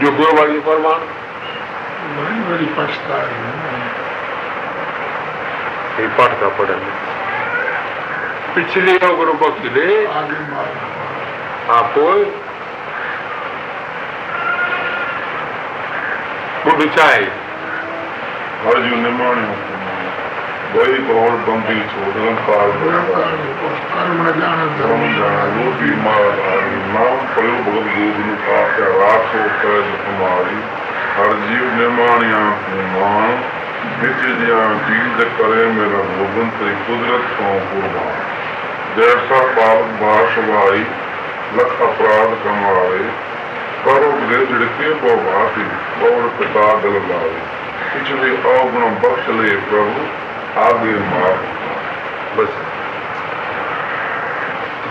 जो 0.00 0.08
गुरू 0.18 0.32
वारी 0.38 0.58
परमाण 0.66 1.00
वरी 2.48 2.66
पछताए 2.76 3.30
पाठ 6.18 6.30
था 6.42 6.48
पढ़नि 6.58 6.92
पिछले 8.54 8.92
गुरु 9.16 9.32
भक्ति 9.40 9.68
ني 11.68 11.74
آگي 11.74 11.76
مار 11.76 11.76
ها 11.76 11.82
پوءِ 11.82 12.24
ٻڌ 16.64 16.84
ڇا 16.94 17.04
آهي 17.04 17.26
گهر 18.64 18.76
جون 18.76 19.02
نماڻيون 19.02 19.54
وهي 20.74 20.98
گور 21.08 21.30
بندي 21.46 21.80
ڇوڙن 21.90 22.34
ڪال 22.46 22.70
ڪرم 22.80 24.22
نه 24.22 24.32
ڄاڻندو 24.40 24.78
ڌرم 24.78 25.02
جانو 25.18 25.70
بيماري 25.78 26.32
نام 26.92 27.16
پڙهو 27.34 27.56
ڀڳت 27.66 27.86
گووند 27.96 28.30
ڪا 28.46 28.58
ڪيا 28.76 28.88
رات 29.00 29.34
هو 29.34 29.42
قيد 29.62 29.86
تمهاري 30.04 30.60
هر 31.18 31.32
جيو 31.48 31.66
نماڻيا 31.76 32.42
ڪمان 32.66 33.32
نج 34.02 34.22
جيا 34.40 34.62
جيت 34.88 35.18
ڪري 35.38 35.64
ميرا 35.78 36.02
گووند 36.18 36.50
تيري 36.58 36.74
قدرت 36.88 37.24
لک 41.56 41.82
اپراڌ 41.82 42.32
ڪمائي 42.44 43.04
ڪرو 43.84 44.08
دي 44.20 44.38
جهڙڪي 44.48 44.88
ڪو 45.02 45.12
ڀاتي 45.26 45.66
اور 46.06 46.24
پتا 46.38 46.64
دل 46.82 46.96
لاءِ 47.10 47.28
ڪڇ 47.92 48.10
ڀي 48.22 48.32
اوگڻ 48.50 48.96
بکش 49.02 49.28
لي 49.36 49.54
پرڀو 49.70 50.02
آگي 50.64 50.96
مار 51.12 51.38
بس 52.36 52.58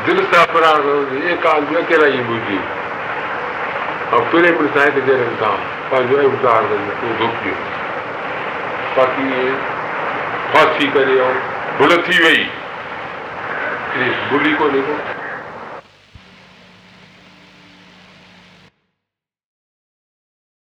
دل 0.08 0.22
سان 0.32 0.45
پيار 0.53 0.82
ڪيو 0.86 1.20
ايڪ 1.28 1.45
آدمي 1.51 1.78
اڪيلا 1.82 2.08
ئي 2.14 2.24
سان 5.41 5.62
پنهنجو 5.89 6.18
دکي 7.22 7.53
باقي 8.95 9.28
اهي 9.36 9.53
ڦاسي 10.55 10.89
ڪري 10.97 11.22
۽ 11.28 11.30
ڀل 11.80 11.95
ٿي 12.10 12.24
وئي 12.26 12.43
ڀلي 14.32 14.53
ڪونهي 14.60 14.82
ڪو 14.89 15.16